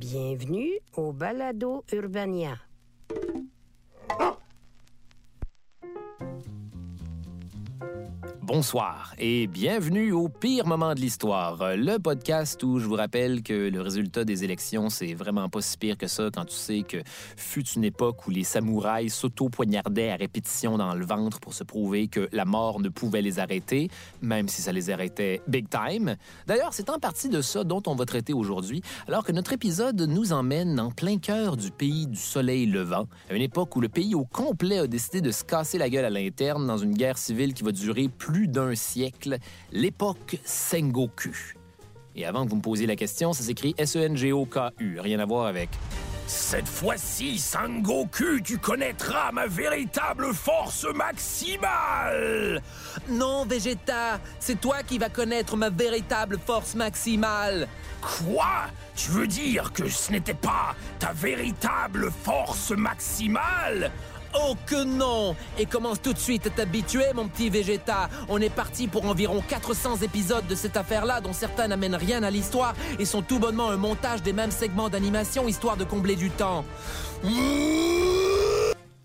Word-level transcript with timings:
Bienvenue 0.00 0.80
au 0.94 1.12
Balado 1.12 1.84
Urbania. 1.92 2.69
Bonsoir 8.52 9.14
et 9.20 9.46
bienvenue 9.46 10.10
au 10.10 10.28
pire 10.28 10.66
moment 10.66 10.92
de 10.96 10.98
l'histoire, 10.98 11.76
le 11.76 11.98
podcast 11.98 12.60
où 12.64 12.80
je 12.80 12.84
vous 12.84 12.96
rappelle 12.96 13.44
que 13.44 13.70
le 13.70 13.80
résultat 13.80 14.24
des 14.24 14.42
élections, 14.42 14.90
c'est 14.90 15.14
vraiment 15.14 15.48
pas 15.48 15.60
si 15.60 15.78
pire 15.78 15.96
que 15.96 16.08
ça 16.08 16.30
quand 16.34 16.46
tu 16.46 16.56
sais 16.56 16.82
que 16.82 16.96
fut 17.36 17.64
une 17.68 17.84
époque 17.84 18.26
où 18.26 18.32
les 18.32 18.42
samouraïs 18.42 19.14
s'auto-poignardaient 19.14 20.10
à 20.10 20.16
répétition 20.16 20.78
dans 20.78 20.96
le 20.96 21.06
ventre 21.06 21.38
pour 21.38 21.54
se 21.54 21.62
prouver 21.62 22.08
que 22.08 22.28
la 22.32 22.44
mort 22.44 22.80
ne 22.80 22.88
pouvait 22.88 23.22
les 23.22 23.38
arrêter, 23.38 23.88
même 24.20 24.48
si 24.48 24.62
ça 24.62 24.72
les 24.72 24.90
arrêtait 24.90 25.42
big 25.46 25.68
time. 25.68 26.16
D'ailleurs, 26.48 26.74
c'est 26.74 26.90
en 26.90 26.98
partie 26.98 27.28
de 27.28 27.42
ça 27.42 27.62
dont 27.62 27.84
on 27.86 27.94
va 27.94 28.04
traiter 28.04 28.32
aujourd'hui, 28.32 28.82
alors 29.06 29.22
que 29.22 29.30
notre 29.30 29.52
épisode 29.52 30.00
nous 30.00 30.32
emmène 30.32 30.80
en 30.80 30.90
plein 30.90 31.18
cœur 31.18 31.56
du 31.56 31.70
pays 31.70 32.08
du 32.08 32.18
soleil 32.18 32.66
levant, 32.66 33.06
à 33.30 33.34
une 33.34 33.42
époque 33.42 33.76
où 33.76 33.80
le 33.80 33.88
pays 33.88 34.16
au 34.16 34.24
complet 34.24 34.78
a 34.78 34.88
décidé 34.88 35.20
de 35.20 35.30
se 35.30 35.44
casser 35.44 35.78
la 35.78 35.88
gueule 35.88 36.04
à 36.04 36.10
l'interne 36.10 36.66
dans 36.66 36.78
une 36.78 36.94
guerre 36.94 37.16
civile 37.16 37.54
qui 37.54 37.62
va 37.62 37.70
durer 37.70 38.08
plus 38.08 38.39
d'un 38.48 38.74
siècle, 38.74 39.38
l'époque 39.72 40.38
Sengoku. 40.44 41.54
Et 42.16 42.26
avant 42.26 42.44
que 42.44 42.50
vous 42.50 42.56
me 42.56 42.62
posiez 42.62 42.86
la 42.86 42.96
question, 42.96 43.32
ça 43.32 43.42
s'écrit 43.42 43.74
S-E-N-G-O-K-U, 43.78 45.00
rien 45.00 45.20
à 45.20 45.26
voir 45.26 45.46
avec. 45.46 45.70
Cette 46.26 46.68
fois-ci, 46.68 47.38
Sangoku, 47.38 48.40
tu 48.44 48.58
connaîtras 48.58 49.32
ma 49.32 49.48
véritable 49.48 50.32
force 50.32 50.86
maximale 50.94 52.62
Non, 53.08 53.44
Vegeta, 53.44 54.20
c'est 54.38 54.60
toi 54.60 54.84
qui 54.84 54.98
vas 54.98 55.08
connaître 55.08 55.56
ma 55.56 55.70
véritable 55.70 56.38
force 56.38 56.76
maximale. 56.76 57.66
Quoi? 58.00 58.66
Tu 58.94 59.10
veux 59.10 59.26
dire 59.26 59.72
que 59.72 59.88
ce 59.88 60.12
n'était 60.12 60.34
pas 60.34 60.76
ta 61.00 61.12
véritable 61.12 62.12
force 62.22 62.70
maximale? 62.70 63.90
Oh 64.34 64.54
que 64.66 64.84
non 64.84 65.34
Et 65.58 65.66
commence 65.66 66.00
tout 66.00 66.12
de 66.12 66.18
suite 66.18 66.46
à 66.46 66.50
t'habituer, 66.50 67.06
mon 67.14 67.28
petit 67.28 67.50
Vegeta. 67.50 68.08
On 68.28 68.40
est 68.40 68.54
parti 68.54 68.86
pour 68.86 69.04
environ 69.06 69.42
400 69.46 69.98
épisodes 70.02 70.46
de 70.46 70.54
cette 70.54 70.76
affaire-là, 70.76 71.20
dont 71.20 71.32
certains 71.32 71.68
n'amènent 71.68 71.96
rien 71.96 72.22
à 72.22 72.30
l'histoire 72.30 72.74
et 72.98 73.04
sont 73.04 73.22
tout 73.22 73.38
bonnement 73.38 73.70
un 73.70 73.76
montage 73.76 74.22
des 74.22 74.32
mêmes 74.32 74.50
segments 74.50 74.88
d'animation, 74.88 75.48
histoire 75.48 75.76
de 75.76 75.84
combler 75.84 76.16
du 76.16 76.30
temps. 76.30 76.64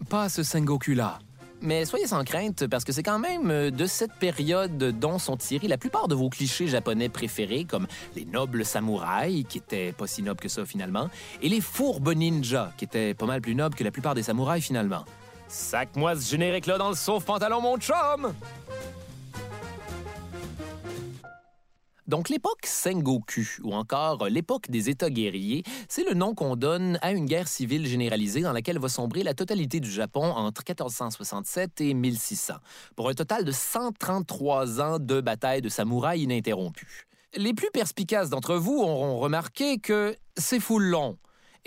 Pas 0.10 0.30
ce 0.30 0.44
Sengoku-là. 0.44 1.20
Mais 1.62 1.86
soyez 1.86 2.06
sans 2.06 2.24
crainte, 2.24 2.68
parce 2.68 2.84
que 2.84 2.92
c'est 2.92 3.04
quand 3.04 3.20
même 3.20 3.50
euh, 3.50 3.72
de 3.72 3.86
cette 3.86 4.14
période 4.14 4.78
dont 4.78 5.18
sont 5.20 5.38
tirés 5.38 5.68
la 5.68 5.78
plupart 5.78 6.08
de 6.08 6.16
vos 6.16 6.30
clichés 6.30 6.68
japonais 6.68 7.10
préférés, 7.10 7.66
comme 7.66 7.88
les 8.16 8.26
nobles 8.26 8.66
samouraïs, 8.66 9.46
qui 9.48 9.58
étaient 9.58 9.92
pas 9.92 10.08
si 10.08 10.22
nobles 10.22 10.40
que 10.40 10.50
ça 10.50 10.66
finalement, 10.66 11.10
et 11.42 11.50
les 11.50 11.62
fourbes 11.62 12.14
ninjas, 12.14 12.72
qui 12.78 12.86
étaient 12.86 13.14
pas 13.14 13.26
mal 13.26 13.42
plus 13.42 13.56
nobles 13.56 13.76
que 13.76 13.84
la 13.84 13.92
plupart 13.92 14.16
des 14.16 14.24
samouraïs 14.24 14.64
finalement. 14.64 15.06
Sac-moi 15.48 16.16
ce 16.16 16.30
générique-là 16.30 16.78
dans 16.78 16.90
le 16.90 16.96
sauve-pantalon, 16.96 17.62
mon 17.62 17.78
chum! 17.78 18.34
Donc 22.08 22.30
l'époque 22.30 22.66
Sengoku, 22.66 23.58
ou 23.64 23.74
encore 23.74 24.26
l'époque 24.30 24.70
des 24.70 24.90
États 24.90 25.10
guerriers, 25.10 25.64
c'est 25.90 26.08
le 26.08 26.14
nom 26.14 26.36
qu'on 26.36 26.56
donne 26.56 27.00
à 27.02 27.12
une 27.12 27.26
guerre 27.26 27.48
civile 27.48 27.88
généralisée 27.88 28.42
dans 28.42 28.54
laquelle 28.54 28.78
va 28.78 28.90
sombrer 28.90 29.24
la 29.24 29.34
totalité 29.34 29.80
du 29.80 29.90
Japon 29.90 30.24
entre 30.24 30.62
1467 30.68 31.82
et 31.82 31.94
1600, 31.96 32.54
pour 32.96 33.10
un 33.10 33.14
total 33.16 33.44
de 33.44 33.52
133 33.52 34.82
ans 34.82 35.00
de 35.00 35.20
bataille 35.20 35.62
de 35.62 35.70
samouraïs 35.70 36.24
ininterrompue. 36.24 37.08
Les 37.38 37.54
plus 37.54 37.72
perspicaces 37.74 38.30
d'entre 38.30 38.56
vous 38.56 38.78
auront 38.78 39.18
remarqué 39.18 39.80
que 39.80 40.16
c'est 40.38 40.60
full 40.60 40.84
long. 40.84 41.18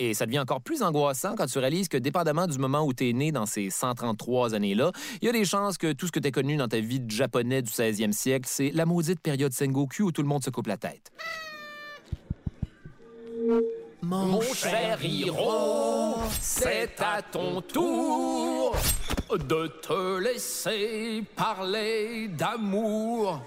Et 0.01 0.15
ça 0.15 0.27
devient 0.27 0.39
encore 0.39 0.61
plus 0.61 0.83
angoissant 0.83 1.35
quand 1.37 1.47
tu 1.47 1.59
réalises 1.59 1.89
que, 1.89 1.97
dépendamment 1.97 2.47
du 2.47 2.57
moment 2.59 2.85
où 2.85 2.95
tu 2.95 3.09
es 3.09 3.13
né 3.13 3.33
dans 3.33 3.47
ces 3.47 3.69
133 3.69 4.55
années-là, 4.55 4.93
il 5.21 5.27
y 5.27 5.29
a 5.29 5.33
des 5.33 5.45
chances 5.45 5.77
que 5.77 5.93
tout 5.93 6.07
ce 6.07 6.13
que 6.13 6.21
tu 6.21 6.29
as 6.29 6.31
connu 6.31 6.57
dans 6.57 6.69
ta 6.69 6.79
vie 6.79 7.01
de 7.01 7.11
japonais 7.11 7.63
du 7.63 7.71
16e 7.71 8.13
siècle, 8.13 8.49
c'est 8.49 8.71
la 8.71 8.87
maudite 8.87 9.21
période 9.21 9.53
Sengoku 9.53 10.05
où 10.05 10.13
tout 10.13 10.23
le 10.23 10.29
monde 10.29 10.45
se 10.45 10.51
coupe 10.51 10.69
la 10.69 10.77
tête. 10.77 11.11
Mon 14.03 14.41
cher 14.41 15.05
Hiro, 15.05 16.15
c'est 16.41 17.01
à 17.01 17.21
ton 17.21 17.61
tour 17.61 18.77
de 19.33 19.67
te 19.83 20.21
laisser 20.21 21.25
parler 21.35 22.29
d'amour. 22.29 23.43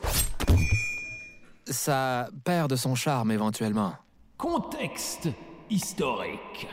Ça 1.66 2.28
perd 2.44 2.72
de 2.72 2.76
son 2.76 2.96
charme 2.96 3.32
éventuellement. 3.32 3.94
Contexte 4.38 5.30
historique. 5.72 6.68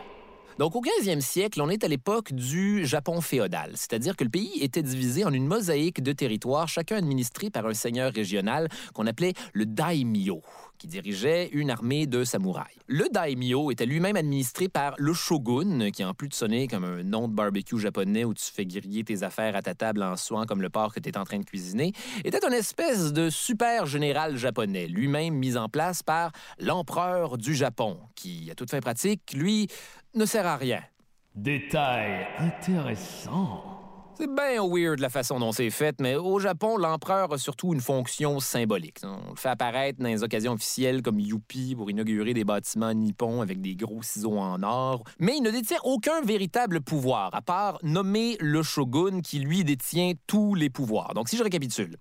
Donc, 0.58 0.74
au 0.74 0.82
15e 0.82 1.20
siècle, 1.20 1.62
on 1.62 1.68
est 1.68 1.84
à 1.84 1.88
l'époque 1.88 2.32
du 2.32 2.84
Japon 2.84 3.20
féodal, 3.20 3.70
c'est-à-dire 3.76 4.16
que 4.16 4.24
le 4.24 4.30
pays 4.30 4.58
était 4.60 4.82
divisé 4.82 5.24
en 5.24 5.32
une 5.32 5.46
mosaïque 5.46 6.02
de 6.02 6.12
territoires, 6.12 6.66
chacun 6.66 6.96
administré 6.96 7.48
par 7.48 7.64
un 7.66 7.74
seigneur 7.74 8.12
régional 8.12 8.68
qu'on 8.92 9.06
appelait 9.06 9.34
le 9.52 9.66
daimyo, 9.66 10.42
qui 10.78 10.86
dirigeait 10.86 11.48
une 11.52 11.70
armée 11.70 12.06
de 12.06 12.24
samouraïs. 12.24 12.78
Le 12.86 13.06
daimyo 13.12 13.70
était 13.70 13.86
lui-même 13.86 14.16
administré 14.16 14.68
par 14.68 14.94
le 14.98 15.12
shogun, 15.12 15.90
qui 15.90 16.04
en 16.04 16.14
plus 16.14 16.28
de 16.28 16.34
sonner 16.34 16.68
comme 16.68 16.84
un 16.84 17.02
nom 17.02 17.28
de 17.28 17.34
barbecue 17.34 17.78
japonais 17.78 18.24
où 18.24 18.34
tu 18.34 18.44
fais 18.44 18.64
griller 18.64 19.04
tes 19.04 19.22
affaires 19.22 19.56
à 19.56 19.62
ta 19.62 19.74
table 19.74 20.02
en 20.02 20.16
soin 20.16 20.46
comme 20.46 20.62
le 20.62 20.70
porc 20.70 20.94
que 20.94 21.00
tu 21.00 21.08
es 21.08 21.18
en 21.18 21.24
train 21.24 21.38
de 21.38 21.44
cuisiner, 21.44 21.92
était 22.24 22.46
une 22.46 22.54
espèce 22.54 23.12
de 23.12 23.30
super 23.30 23.86
général 23.86 24.36
japonais, 24.36 24.86
lui-même 24.86 25.34
mis 25.34 25.56
en 25.56 25.68
place 25.68 26.02
par 26.02 26.32
l'empereur 26.58 27.38
du 27.38 27.54
Japon, 27.54 27.98
qui, 28.14 28.50
à 28.50 28.54
toute 28.54 28.70
fin 28.70 28.80
pratique, 28.80 29.32
lui, 29.34 29.68
ne 30.14 30.24
sert 30.24 30.46
à 30.46 30.56
rien. 30.56 30.82
Détail 31.34 32.26
intéressant. 32.38 33.77
C'est 34.20 34.26
bien 34.26 34.66
weird 34.66 34.98
la 34.98 35.10
façon 35.10 35.38
dont 35.38 35.52
c'est 35.52 35.70
fait, 35.70 36.00
mais 36.00 36.16
au 36.16 36.40
Japon, 36.40 36.76
l'empereur 36.76 37.32
a 37.32 37.38
surtout 37.38 37.72
une 37.72 37.80
fonction 37.80 38.40
symbolique. 38.40 38.98
On 39.04 39.30
le 39.30 39.36
fait 39.36 39.48
apparaître 39.48 40.00
dans 40.02 40.08
les 40.08 40.24
occasions 40.24 40.54
officielles 40.54 41.02
comme 41.02 41.20
Youpi 41.20 41.76
pour 41.76 41.88
inaugurer 41.88 42.34
des 42.34 42.42
bâtiments 42.42 42.92
nippons 42.92 43.42
avec 43.42 43.60
des 43.60 43.76
gros 43.76 44.02
ciseaux 44.02 44.36
en 44.36 44.60
or. 44.64 45.04
Mais 45.20 45.36
il 45.36 45.42
ne 45.44 45.52
détient 45.52 45.78
aucun 45.84 46.20
véritable 46.22 46.80
pouvoir, 46.80 47.32
à 47.32 47.42
part 47.42 47.78
nommer 47.84 48.36
le 48.40 48.64
shogun 48.64 49.20
qui, 49.20 49.38
lui, 49.38 49.62
détient 49.62 50.14
tous 50.26 50.56
les 50.56 50.68
pouvoirs. 50.68 51.14
Donc, 51.14 51.28
si 51.28 51.36
je 51.36 51.44
récapitule. 51.44 51.96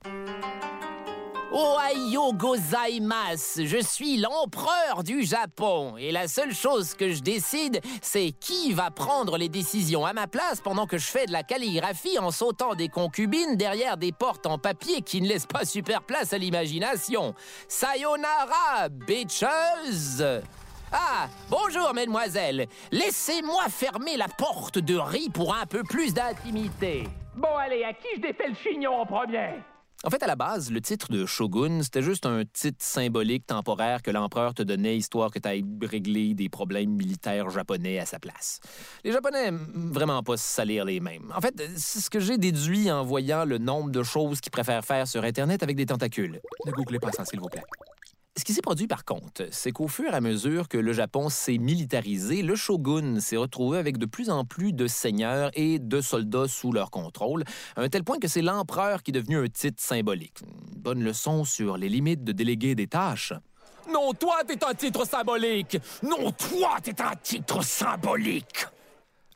Ohayo 1.51 2.33
gozaimasu, 2.33 3.67
je 3.67 3.81
suis 3.81 4.17
l'empereur 4.17 5.03
du 5.03 5.23
Japon 5.23 5.95
et 5.97 6.11
la 6.11 6.27
seule 6.27 6.53
chose 6.53 6.93
que 6.93 7.13
je 7.13 7.21
décide, 7.21 7.79
c'est 8.01 8.31
qui 8.31 8.73
va 8.73 8.91
prendre 8.91 9.37
les 9.37 9.47
décisions 9.47 10.05
à 10.05 10.11
ma 10.11 10.27
place 10.27 10.59
pendant 10.59 10.85
que 10.87 10.97
je 10.97 11.05
fais 11.05 11.25
de 11.25 11.31
la 11.31 11.43
calligraphie 11.43 12.19
en 12.19 12.31
sautant 12.31 12.75
des 12.75 12.89
concubines 12.89 13.55
derrière 13.55 13.95
des 13.95 14.11
portes 14.11 14.45
en 14.45 14.57
papier 14.57 15.01
qui 15.01 15.21
ne 15.21 15.27
laissent 15.29 15.45
pas 15.45 15.63
super 15.63 16.03
place 16.03 16.33
à 16.33 16.37
l'imagination. 16.37 17.33
Sayonara, 17.69 18.89
bitches! 18.89 19.45
Ah, 20.91 21.27
bonjour, 21.49 21.93
mesdemoiselles. 21.93 22.67
Laissez-moi 22.91 23.63
fermer 23.69 24.17
la 24.17 24.27
porte 24.27 24.79
de 24.79 24.95
riz 24.95 25.29
pour 25.29 25.55
un 25.55 25.65
peu 25.65 25.83
plus 25.83 26.13
d'intimité. 26.13 27.05
Bon, 27.35 27.55
allez, 27.57 27.85
à 27.85 27.93
qui 27.93 28.07
je 28.17 28.21
défais 28.21 28.49
le 28.49 28.55
chignon 28.55 29.01
en 29.01 29.05
premier? 29.05 29.61
En 30.07 30.09
fait, 30.09 30.23
à 30.23 30.27
la 30.27 30.37
base, 30.37 30.71
le 30.71 30.79
titre 30.79 31.11
de 31.11 31.25
shogun, 31.25 31.83
c'était 31.83 32.01
juste 32.01 32.25
un 32.25 32.45
titre 32.45 32.77
symbolique 32.79 33.45
temporaire 33.45 34.01
que 34.01 34.09
l'empereur 34.09 34.53
te 34.53 34.63
donnait 34.63 34.95
histoire 34.95 35.31
que 35.31 35.37
tu 35.37 35.49
ailles 35.49 35.65
régler 35.81 36.33
des 36.33 36.47
problèmes 36.47 36.91
militaires 36.91 37.49
japonais 37.49 37.99
à 37.99 38.05
sa 38.05 38.17
place. 38.17 38.61
Les 39.03 39.11
Japonais 39.11 39.47
aiment 39.47 39.91
vraiment 39.91 40.23
pas 40.23 40.37
se 40.37 40.45
salir 40.45 40.85
les 40.85 41.01
mêmes. 41.01 41.33
En 41.35 41.41
fait, 41.41 41.61
c'est 41.75 41.99
ce 41.99 42.09
que 42.09 42.21
j'ai 42.21 42.37
déduit 42.37 42.89
en 42.89 43.03
voyant 43.03 43.43
le 43.43 43.57
nombre 43.57 43.89
de 43.91 44.01
choses 44.01 44.39
qu'ils 44.39 44.53
préfèrent 44.53 44.85
faire 44.85 45.09
sur 45.09 45.25
Internet 45.25 45.61
avec 45.61 45.75
des 45.75 45.85
tentacules. 45.85 46.39
Ne 46.65 46.71
googlez 46.71 46.99
pas 46.99 47.11
ça, 47.11 47.25
s'il 47.25 47.41
vous 47.41 47.49
plaît. 47.49 47.65
Ce 48.37 48.43
qui 48.43 48.53
s'est 48.53 48.61
produit 48.61 48.85
par 48.85 49.03
contre, 49.03 49.47
c'est 49.49 49.71
qu'au 49.71 49.87
fur 49.87 50.13
et 50.13 50.15
à 50.15 50.21
mesure 50.21 50.67
que 50.67 50.77
le 50.77 50.93
Japon 50.93 51.27
s'est 51.27 51.57
militarisé, 51.57 52.43
le 52.43 52.55
shogun 52.55 53.19
s'est 53.19 53.35
retrouvé 53.35 53.79
avec 53.79 53.97
de 53.97 54.05
plus 54.05 54.29
en 54.29 54.45
plus 54.45 54.73
de 54.73 54.85
seigneurs 54.85 55.49
et 55.55 55.79
de 55.79 56.01
soldats 56.01 56.47
sous 56.47 56.71
leur 56.71 56.91
contrôle, 56.91 57.43
à 57.75 57.81
un 57.81 57.89
tel 57.89 58.03
point 58.03 58.19
que 58.19 58.27
c'est 58.27 58.43
l'empereur 58.43 59.01
qui 59.01 59.09
est 59.09 59.13
devenu 59.13 59.39
un 59.39 59.47
titre 59.47 59.81
symbolique. 59.81 60.43
Bonne 60.75 61.03
leçon 61.03 61.45
sur 61.45 61.77
les 61.77 61.89
limites 61.89 62.23
de 62.23 62.31
déléguer 62.31 62.75
des 62.75 62.85
tâches. 62.85 63.33
Non, 63.91 64.13
toi, 64.13 64.41
t'es 64.45 64.63
un 64.63 64.75
titre 64.75 65.07
symbolique. 65.07 65.79
Non, 66.03 66.31
toi, 66.31 66.77
t'es 66.83 67.01
un 67.01 67.15
titre 67.15 67.63
symbolique. 67.63 68.67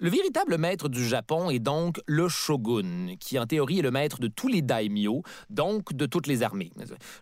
Le 0.04 0.10
véritable 0.10 0.58
maître 0.58 0.90
du 0.90 1.08
Japon 1.08 1.52
est 1.52 1.60
donc 1.60 2.02
le 2.08 2.28
shogun, 2.28 3.14
qui 3.20 3.38
en 3.38 3.46
théorie 3.46 3.78
est 3.78 3.84
le 3.84 3.92
maître 3.92 4.20
de 4.20 4.28
tous 4.28 4.48
les 4.48 4.64
daimyo, 4.64 5.22
donc 5.52 5.94
de 5.94 6.08
toutes 6.08 6.26
les 6.26 6.42
armées. 6.42 6.72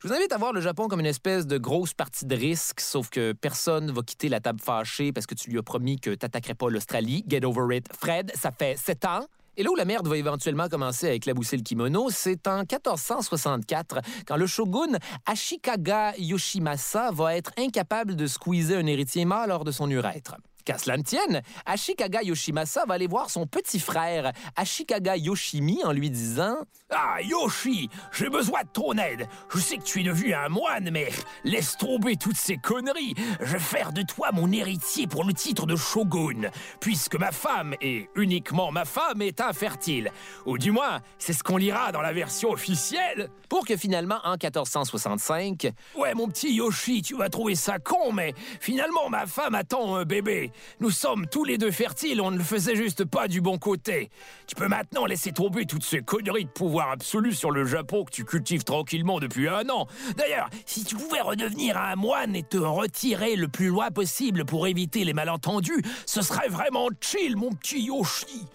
Je 0.01 0.07
vous 0.07 0.13
invite 0.13 0.31
à 0.31 0.37
voir 0.37 0.53
le 0.53 0.61
Japon 0.61 0.87
comme 0.87 1.01
une 1.01 1.05
espèce 1.05 1.45
de 1.45 1.57
grosse 1.57 1.93
partie 1.93 2.25
de 2.25 2.33
risque, 2.37 2.79
sauf 2.79 3.09
que 3.09 3.33
personne 3.33 3.91
va 3.91 4.01
quitter 4.01 4.29
la 4.29 4.39
table 4.39 4.61
fâchée 4.61 5.11
parce 5.11 5.25
que 5.25 5.35
tu 5.35 5.49
lui 5.49 5.59
as 5.59 5.61
promis 5.61 5.99
que 5.99 6.11
t'attaquerais 6.11 6.53
pas 6.53 6.69
l'Australie. 6.69 7.25
Get 7.27 7.43
over 7.43 7.75
it. 7.75 7.85
Fred, 7.93 8.31
ça 8.33 8.53
fait 8.57 8.77
sept 8.77 9.03
ans. 9.03 9.25
Et 9.57 9.63
là 9.63 9.71
où 9.71 9.75
la 9.75 9.83
merde 9.83 10.07
va 10.07 10.15
éventuellement 10.15 10.69
commencer 10.69 11.09
à 11.09 11.11
éclabousser 11.11 11.57
le 11.57 11.63
kimono, 11.63 12.09
c'est 12.09 12.47
en 12.47 12.59
1464, 12.59 13.99
quand 14.25 14.37
le 14.37 14.47
shogun 14.47 14.97
Ashikaga 15.25 16.13
Yoshimasa 16.17 17.11
va 17.11 17.35
être 17.35 17.51
incapable 17.57 18.15
de 18.15 18.25
squeezer 18.25 18.79
un 18.79 18.85
héritier 18.85 19.25
mâle 19.25 19.49
lors 19.49 19.65
de 19.65 19.71
son 19.71 19.89
urètre. 19.89 20.37
Qu'à 20.69 20.77
cela 20.77 20.97
ne 20.97 21.01
tienne, 21.01 21.41
Ashikaga 21.65 22.21
Yoshimasa 22.21 22.85
va 22.85 22.93
aller 22.93 23.07
voir 23.07 23.31
son 23.31 23.47
petit 23.47 23.79
frère, 23.79 24.33
Ashikaga 24.55 25.17
Yoshimi, 25.17 25.83
en 25.83 25.91
lui 25.91 26.11
disant 26.11 26.57
Ah, 26.91 27.15
Yoshi, 27.23 27.89
j'ai 28.11 28.29
besoin 28.29 28.61
de 28.61 28.67
ton 28.67 28.93
aide. 28.93 29.27
Je 29.51 29.57
sais 29.57 29.77
que 29.77 29.81
tu 29.83 30.01
es 30.01 30.03
devenu 30.03 30.35
un 30.35 30.47
moine, 30.47 30.91
mais 30.91 31.09
laisse 31.43 31.75
tomber 31.75 32.17
toutes 32.17 32.37
ces 32.37 32.57
conneries. 32.57 33.15
Je 33.39 33.53
vais 33.53 33.57
faire 33.57 33.93
de 33.93 34.03
toi 34.03 34.29
mon 34.31 34.51
héritier 34.51 35.07
pour 35.07 35.23
le 35.23 35.33
titre 35.33 35.65
de 35.65 35.75
shogun, 35.75 36.51
puisque 36.79 37.15
ma 37.15 37.31
femme, 37.31 37.73
et 37.81 38.07
uniquement 38.15 38.71
ma 38.71 38.85
femme, 38.85 39.23
est 39.23 39.41
infertile. 39.41 40.11
Ou 40.45 40.59
du 40.59 40.69
moins, 40.69 40.99
c'est 41.17 41.33
ce 41.33 41.41
qu'on 41.41 41.57
lira 41.57 41.91
dans 41.91 42.01
la 42.01 42.13
version 42.13 42.51
officielle. 42.51 43.31
Pour 43.49 43.65
que 43.65 43.75
finalement, 43.75 44.19
en 44.23 44.33
1465, 44.33 45.71
Ouais, 45.95 46.13
mon 46.13 46.27
petit 46.27 46.53
Yoshi, 46.53 47.01
tu 47.01 47.15
vas 47.15 47.29
trouver 47.29 47.55
ça 47.55 47.79
con, 47.79 48.11
mais 48.13 48.35
finalement, 48.59 49.09
ma 49.09 49.25
femme 49.25 49.55
attend 49.55 49.95
un 49.95 50.03
bébé. 50.05 50.51
Nous 50.79 50.91
sommes 50.91 51.27
tous 51.27 51.43
les 51.43 51.57
deux 51.57 51.71
fertiles, 51.71 52.21
on 52.21 52.31
ne 52.31 52.37
le 52.37 52.43
faisait 52.43 52.75
juste 52.75 53.05
pas 53.05 53.27
du 53.27 53.41
bon 53.41 53.57
côté. 53.57 54.09
Tu 54.47 54.55
peux 54.55 54.67
maintenant 54.67 55.05
laisser 55.05 55.31
tomber 55.31 55.65
toutes 55.65 55.83
ces 55.83 56.01
conneries 56.01 56.45
de 56.45 56.49
pouvoir 56.49 56.91
absolu 56.91 57.33
sur 57.33 57.51
le 57.51 57.65
Japon 57.65 58.05
que 58.05 58.11
tu 58.11 58.25
cultives 58.25 58.63
tranquillement 58.63 59.19
depuis 59.19 59.47
un 59.47 59.67
an. 59.69 59.87
D'ailleurs, 60.17 60.49
si 60.65 60.83
tu 60.83 60.95
pouvais 60.95 61.21
redevenir 61.21 61.77
un 61.77 61.95
moine 61.95 62.35
et 62.35 62.43
te 62.43 62.57
retirer 62.57 63.35
le 63.35 63.47
plus 63.47 63.67
loin 63.67 63.91
possible 63.91 64.45
pour 64.45 64.67
éviter 64.67 65.03
les 65.05 65.13
malentendus, 65.13 65.81
ce 66.05 66.21
serait 66.21 66.49
vraiment 66.49 66.89
chill, 67.01 67.35
mon 67.35 67.51
petit 67.51 67.83
Yoshi. 67.83 68.45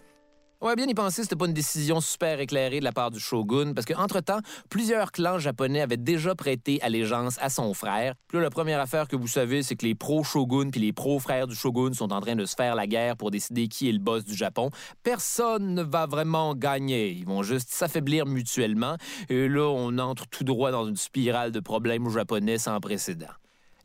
Ouais, 0.65 0.77
bien 0.77 0.87
y 0.87 0.95
penser, 0.95 1.25
c'était 1.25 1.37
pas 1.37 1.45
une 1.45 1.53
décision 1.53 2.01
super 2.01 2.41
éclairée 2.41 2.79
de 2.79 2.85
la 2.85 2.93
part 2.93 3.11
du 3.11 3.21
shogun, 3.21 3.75
parce 3.75 3.85
qu'entre-temps, 3.85 4.39
plusieurs 4.71 5.13
clans 5.13 5.39
japonais 5.39 5.83
avaient 5.83 5.99
déjà 5.99 6.35
prêté 6.35 6.81
allégeance 6.81 7.37
à 7.43 7.51
son 7.51 7.75
frère. 7.75 8.15
Puis 8.29 8.39
là, 8.39 8.45
la 8.45 8.49
première 8.49 8.81
affaire 8.81 9.07
que 9.07 9.15
vous 9.15 9.29
savez, 9.29 9.63
c'est 9.63 9.77
que 9.77 9.85
les 9.85 9.95
pro-shogun 9.95 10.71
puis 10.71 10.81
les 10.81 10.95
pro-frères 10.95 11.47
du 11.47 11.55
shogun 11.55 11.93
sont 11.93 12.15
en 12.15 12.21
train 12.23 12.35
de 12.35 12.47
se 12.47 12.55
faire 12.55 12.77
la 12.77 12.87
guerre 12.87 13.19
pour 13.19 13.31
décider 13.31 13.69
qui 13.69 13.91
est 13.91 13.93
le 13.93 13.99
boss 13.99 14.25
du 14.25 14.35
Japon. 14.35 14.71
Personne 15.03 15.75
ne 15.75 15.83
va 15.83 16.07
vraiment 16.07 16.55
gagner. 16.55 17.11
Ils 17.11 17.27
vont 17.27 17.43
juste 17.43 17.69
s'affaiblir 17.71 18.25
mutuellement. 18.25 18.97
Et 19.29 19.49
là, 19.49 19.69
on 19.69 19.99
entre 19.99 20.27
tout 20.29 20.45
droit 20.45 20.71
dans 20.71 20.87
une 20.87 20.97
spirale 20.97 21.53
de 21.53 21.61
problèmes 21.61 22.09
japonais 22.09 22.57
sans 22.57 22.81
précédent. 22.81 23.27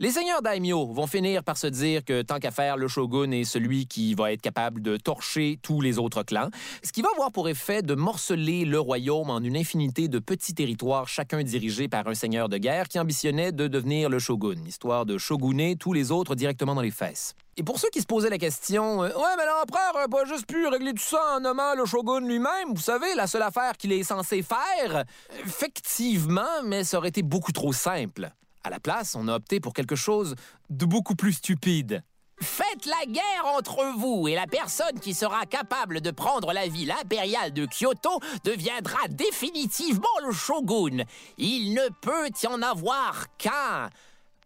Les 0.01 0.11
seigneurs 0.11 0.41
daimyo 0.41 0.85
vont 0.93 1.07
finir 1.07 1.43
par 1.43 1.57
se 1.57 1.67
dire 1.67 2.05
que 2.05 2.21
tant 2.21 2.39
qu'à 2.39 2.51
faire, 2.51 2.77
le 2.77 2.87
shogun 2.87 3.31
est 3.31 3.43
celui 3.43 3.85
qui 3.85 4.13
va 4.13 4.31
être 4.31 4.41
capable 4.41 4.81
de 4.81 4.95
torcher 4.95 5.59
tous 5.61 5.81
les 5.81 5.99
autres 5.99 6.23
clans, 6.23 6.47
ce 6.85 6.93
qui 6.93 7.01
va 7.01 7.09
avoir 7.11 7.33
pour 7.33 7.49
effet 7.49 7.81
de 7.81 7.95
morceler 7.95 8.63
le 8.63 8.79
royaume 8.79 9.29
en 9.29 9.41
une 9.41 9.57
infinité 9.57 10.07
de 10.07 10.19
petits 10.19 10.53
territoires, 10.53 11.09
chacun 11.09 11.43
dirigé 11.43 11.89
par 11.89 12.07
un 12.07 12.13
seigneur 12.13 12.47
de 12.47 12.57
guerre 12.57 12.87
qui 12.87 12.97
ambitionnait 12.97 13.51
de 13.51 13.67
devenir 13.67 14.07
le 14.07 14.19
shogun, 14.19 14.55
histoire 14.65 15.05
de 15.05 15.17
shoguner 15.17 15.75
tous 15.75 15.91
les 15.91 16.11
autres 16.11 16.33
directement 16.33 16.75
dans 16.75 16.81
les 16.81 16.91
fesses. 16.91 17.35
Et 17.57 17.63
pour 17.63 17.77
ceux 17.77 17.89
qui 17.89 17.99
se 17.99 18.07
posaient 18.07 18.29
la 18.29 18.37
question, 18.37 19.03
euh, 19.03 19.07
ouais, 19.07 19.35
mais 19.37 19.45
l'empereur 19.45 19.95
n'a 19.95 20.07
pas 20.07 20.23
juste 20.23 20.47
pu 20.47 20.65
régler 20.67 20.93
tout 20.93 21.03
ça 21.03 21.21
en 21.35 21.41
nommant 21.41 21.75
le 21.75 21.83
shogun 21.83 22.21
lui-même, 22.21 22.73
vous 22.73 22.79
savez, 22.79 23.15
la 23.15 23.27
seule 23.27 23.41
affaire 23.41 23.75
qu'il 23.75 23.91
est 23.91 24.03
censé 24.03 24.43
faire, 24.43 25.03
effectivement, 25.43 26.63
mais 26.63 26.85
ça 26.85 26.99
aurait 26.99 27.09
été 27.09 27.21
beaucoup 27.21 27.51
trop 27.51 27.73
simple. 27.73 28.31
À 28.63 28.69
la 28.69 28.79
place, 28.79 29.15
on 29.15 29.27
a 29.27 29.35
opté 29.35 29.59
pour 29.59 29.73
quelque 29.73 29.95
chose 29.95 30.35
de 30.69 30.85
beaucoup 30.85 31.15
plus 31.15 31.33
stupide. 31.33 32.03
Faites 32.41 32.85
la 32.85 33.05
guerre 33.05 33.45
entre 33.45 33.93
vous 33.97 34.27
et 34.27 34.35
la 34.35 34.47
personne 34.47 34.99
qui 35.01 35.13
sera 35.13 35.45
capable 35.45 35.99
de 35.99 36.11
prendre 36.11 36.53
la 36.53 36.67
ville 36.67 36.91
impériale 36.91 37.51
de 37.53 37.65
Kyoto 37.65 38.19
deviendra 38.45 39.07
définitivement 39.09 40.07
le 40.25 40.31
shogun. 40.31 41.03
Il 41.37 41.73
ne 41.73 41.89
peut 42.01 42.29
y 42.41 42.47
en 42.47 42.61
avoir 42.61 43.25
qu'un. 43.37 43.89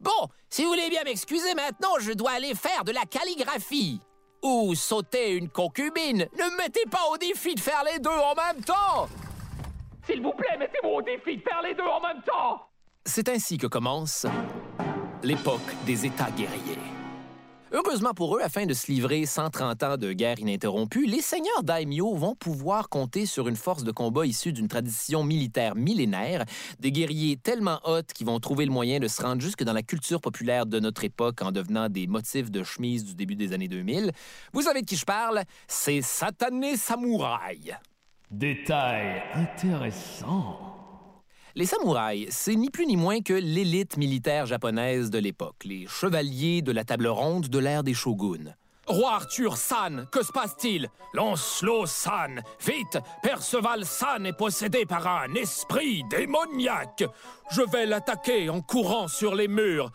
Bon, 0.01 0.27
si 0.49 0.63
vous 0.63 0.69
voulez 0.69 0.89
bien 0.89 1.03
m'excuser 1.03 1.53
maintenant, 1.53 1.93
je 1.99 2.13
dois 2.13 2.31
aller 2.31 2.55
faire 2.55 2.83
de 2.83 2.91
la 2.91 3.05
calligraphie. 3.05 4.01
Ou 4.41 4.75
sauter 4.75 5.31
une 5.31 5.49
concubine. 5.49 6.27
Ne 6.37 6.51
me 6.51 6.57
mettez 6.57 6.85
pas 6.89 7.05
au 7.11 7.17
défi 7.17 7.55
de 7.55 7.59
faire 7.59 7.83
les 7.83 7.99
deux 7.99 8.09
en 8.09 8.33
même 8.35 8.63
temps. 8.63 9.07
S'il 10.05 10.21
vous 10.21 10.33
plaît, 10.33 10.57
mettez-moi 10.57 10.95
au 10.95 11.01
défi 11.01 11.37
de 11.37 11.41
faire 11.41 11.61
les 11.61 11.73
deux 11.75 11.83
en 11.83 12.01
même 12.01 12.21
temps. 12.23 12.72
C'est 13.05 13.27
ainsi 13.27 13.57
que 13.57 13.67
commence 13.67 14.25
l'époque 15.23 15.59
des 15.85 16.05
États 16.05 16.31
guerriers. 16.31 16.79
Heureusement 17.73 18.13
pour 18.13 18.37
eux, 18.37 18.41
afin 18.41 18.65
de 18.65 18.73
se 18.73 18.89
livrer 18.89 19.25
130 19.25 19.83
ans 19.83 19.97
de 19.97 20.13
guerre 20.13 20.39
ininterrompue, 20.39 21.05
les 21.05 21.21
seigneurs 21.21 21.63
daimyo 21.63 22.15
vont 22.15 22.33
pouvoir 22.33 22.87
compter 22.87 23.25
sur 23.25 23.49
une 23.49 23.57
force 23.57 23.83
de 23.83 23.91
combat 23.91 24.25
issue 24.25 24.53
d'une 24.53 24.69
tradition 24.69 25.23
militaire 25.23 25.75
millénaire, 25.75 26.45
des 26.79 26.91
guerriers 26.91 27.35
tellement 27.35 27.79
hautes 27.83 28.13
qu'ils 28.13 28.27
vont 28.27 28.39
trouver 28.39 28.65
le 28.65 28.71
moyen 28.71 28.99
de 28.99 29.07
se 29.07 29.21
rendre 29.21 29.41
jusque 29.41 29.63
dans 29.63 29.73
la 29.73 29.83
culture 29.83 30.21
populaire 30.21 30.65
de 30.65 30.79
notre 30.79 31.03
époque 31.03 31.41
en 31.41 31.51
devenant 31.51 31.89
des 31.89 32.07
motifs 32.07 32.51
de 32.51 32.63
chemise 32.63 33.03
du 33.03 33.15
début 33.15 33.35
des 33.35 33.51
années 33.51 33.67
2000. 33.67 34.11
Vous 34.53 34.61
savez 34.61 34.81
de 34.81 34.85
qui 34.85 34.95
je 34.95 35.05
parle? 35.05 35.43
C'est 35.67 36.01
Satané 36.01 36.77
Samouraï. 36.77 37.75
Détail 38.31 39.23
intéressant. 39.33 40.72
Les 41.55 41.67
samouraïs, 41.67 42.29
c'est 42.31 42.55
ni 42.55 42.71
plus 42.71 42.87
ni 42.87 42.97
moins 42.97 43.21
que 43.21 43.33
l'élite 43.33 43.97
militaire 43.97 44.47
japonaise 44.47 45.11
de 45.11 45.19
l'époque, 45.19 45.65
les 45.65 45.85
chevaliers 45.85 46.63
de 46.63 46.71
la 46.71 46.83
table 46.83 47.05
ronde 47.05 47.47
de 47.47 47.59
l'ère 47.59 47.83
des 47.83 47.93
shoguns. 47.93 48.55
Roi 48.87 49.13
Arthur 49.13 49.55
San, 49.55 50.07
que 50.11 50.23
se 50.23 50.31
passe-t-il? 50.31 50.89
Lancelot 51.13 51.85
San, 51.85 52.41
vite 52.59 52.97
Perceval 53.21 53.85
San 53.85 54.25
est 54.25 54.33
possédé 54.33 54.87
par 54.87 55.05
un 55.07 55.31
esprit 55.35 56.03
démoniaque. 56.09 57.03
Je 57.51 57.61
vais 57.71 57.85
l'attaquer 57.85 58.49
en 58.49 58.61
courant 58.61 59.07
sur 59.07 59.35
les 59.35 59.47
murs. 59.47 59.91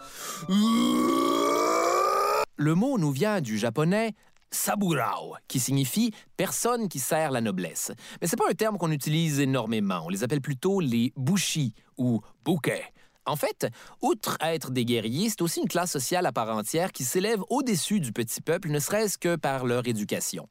Le 2.56 2.74
mot 2.74 2.98
nous 2.98 3.10
vient 3.10 3.40
du 3.40 3.58
japonais 3.58 4.14
saburao, 4.50 5.34
qui 5.46 5.60
signifie 5.60 6.12
personne 6.36 6.88
qui 6.88 6.98
sert 6.98 7.30
la 7.30 7.40
noblesse. 7.40 7.92
Mais 8.20 8.26
c'est 8.26 8.36
pas 8.36 8.48
un 8.48 8.54
terme 8.54 8.78
qu'on 8.78 8.90
utilise 8.90 9.40
énormément. 9.40 10.02
On 10.04 10.08
les 10.08 10.24
appelle 10.24 10.40
plutôt 10.40 10.80
les 10.80 11.12
bushi 11.16 11.74
ou 11.96 12.20
bouquets. 12.44 12.92
En 13.26 13.36
fait, 13.36 13.68
outre 14.00 14.38
être 14.40 14.70
des 14.70 14.86
guerriers, 14.86 15.28
c'est 15.28 15.42
aussi 15.42 15.60
une 15.60 15.68
classe 15.68 15.92
sociale 15.92 16.24
à 16.24 16.32
part 16.32 16.48
entière 16.48 16.92
qui 16.92 17.04
s'élève 17.04 17.42
au-dessus 17.50 18.00
du 18.00 18.10
petit 18.10 18.40
peuple, 18.40 18.70
ne 18.70 18.78
serait-ce 18.78 19.18
que 19.18 19.36
par 19.36 19.66
leur 19.66 19.86
éducation. 19.86 20.48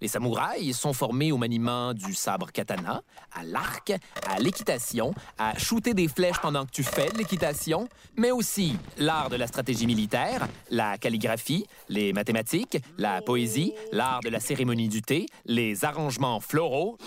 Les 0.00 0.08
samouraïs 0.08 0.78
sont 0.78 0.92
formés 0.92 1.32
au 1.32 1.36
maniement 1.36 1.94
du 1.94 2.14
sabre 2.14 2.50
katana, 2.52 3.02
à 3.32 3.44
l'arc, 3.44 3.92
à 4.26 4.38
l'équitation, 4.38 5.14
à 5.38 5.58
shooter 5.58 5.94
des 5.94 6.08
flèches 6.08 6.40
pendant 6.40 6.64
que 6.64 6.70
tu 6.70 6.82
fais 6.82 7.10
de 7.10 7.18
l'équitation, 7.18 7.88
mais 8.16 8.30
aussi 8.30 8.76
l'art 8.96 9.30
de 9.30 9.36
la 9.36 9.46
stratégie 9.46 9.86
militaire, 9.86 10.48
la 10.70 10.98
calligraphie, 10.98 11.66
les 11.88 12.12
mathématiques, 12.12 12.78
la 12.98 13.22
poésie, 13.22 13.74
l'art 13.92 14.20
de 14.20 14.28
la 14.28 14.40
cérémonie 14.40 14.88
du 14.88 15.02
thé, 15.02 15.26
les 15.44 15.84
arrangements 15.84 16.40
floraux, 16.40 16.98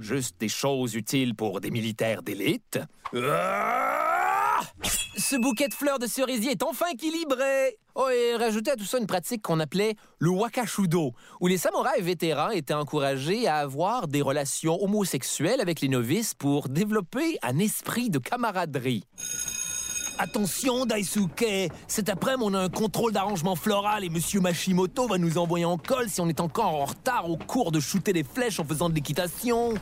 juste 0.00 0.36
des 0.38 0.48
choses 0.48 0.94
utiles 0.94 1.34
pour 1.34 1.60
des 1.60 1.70
militaires 1.70 2.22
d'élite. 2.22 2.78
Ah 3.14 4.15
Ah 4.58 4.62
Ce 5.18 5.36
bouquet 5.36 5.68
de 5.68 5.74
fleurs 5.74 5.98
de 5.98 6.06
cerisier 6.06 6.52
est 6.52 6.62
enfin 6.62 6.86
équilibré! 6.92 7.78
Oh, 7.94 8.08
et 8.08 8.36
rajouter 8.36 8.70
à 8.70 8.76
tout 8.76 8.84
ça 8.84 8.98
une 8.98 9.06
pratique 9.06 9.42
qu'on 9.42 9.60
appelait 9.60 9.96
le 10.18 10.30
wakashudo, 10.30 11.12
où 11.40 11.46
les 11.46 11.58
samouraïs 11.58 12.02
vétérans 12.02 12.50
étaient 12.50 12.74
encouragés 12.74 13.46
à 13.46 13.56
avoir 13.56 14.08
des 14.08 14.22
relations 14.22 14.82
homosexuelles 14.82 15.60
avec 15.60 15.80
les 15.80 15.88
novices 15.88 16.34
pour 16.34 16.68
développer 16.68 17.38
un 17.42 17.58
esprit 17.58 18.08
de 18.08 18.18
camaraderie. 18.18 19.04
Attention, 20.18 20.86
Daisuke 20.86 21.70
Cet 21.86 22.08
après-midi, 22.08 22.48
on 22.50 22.54
a 22.54 22.60
un 22.60 22.68
contrôle 22.70 23.12
d'arrangement 23.12 23.56
floral 23.56 24.04
et 24.04 24.08
Monsieur 24.08 24.40
Mashimoto 24.40 25.06
va 25.06 25.18
nous 25.18 25.36
envoyer 25.36 25.66
en 25.66 25.76
colle 25.76 26.08
si 26.08 26.22
on 26.22 26.28
est 26.28 26.40
encore 26.40 26.74
en 26.74 26.86
retard 26.86 27.28
au 27.28 27.36
cours 27.36 27.72
de 27.72 27.80
shooter 27.80 28.14
des 28.14 28.24
flèches 28.24 28.58
en 28.58 28.64
faisant 28.64 28.88
de 28.88 28.94
l'équitation. 28.94 29.74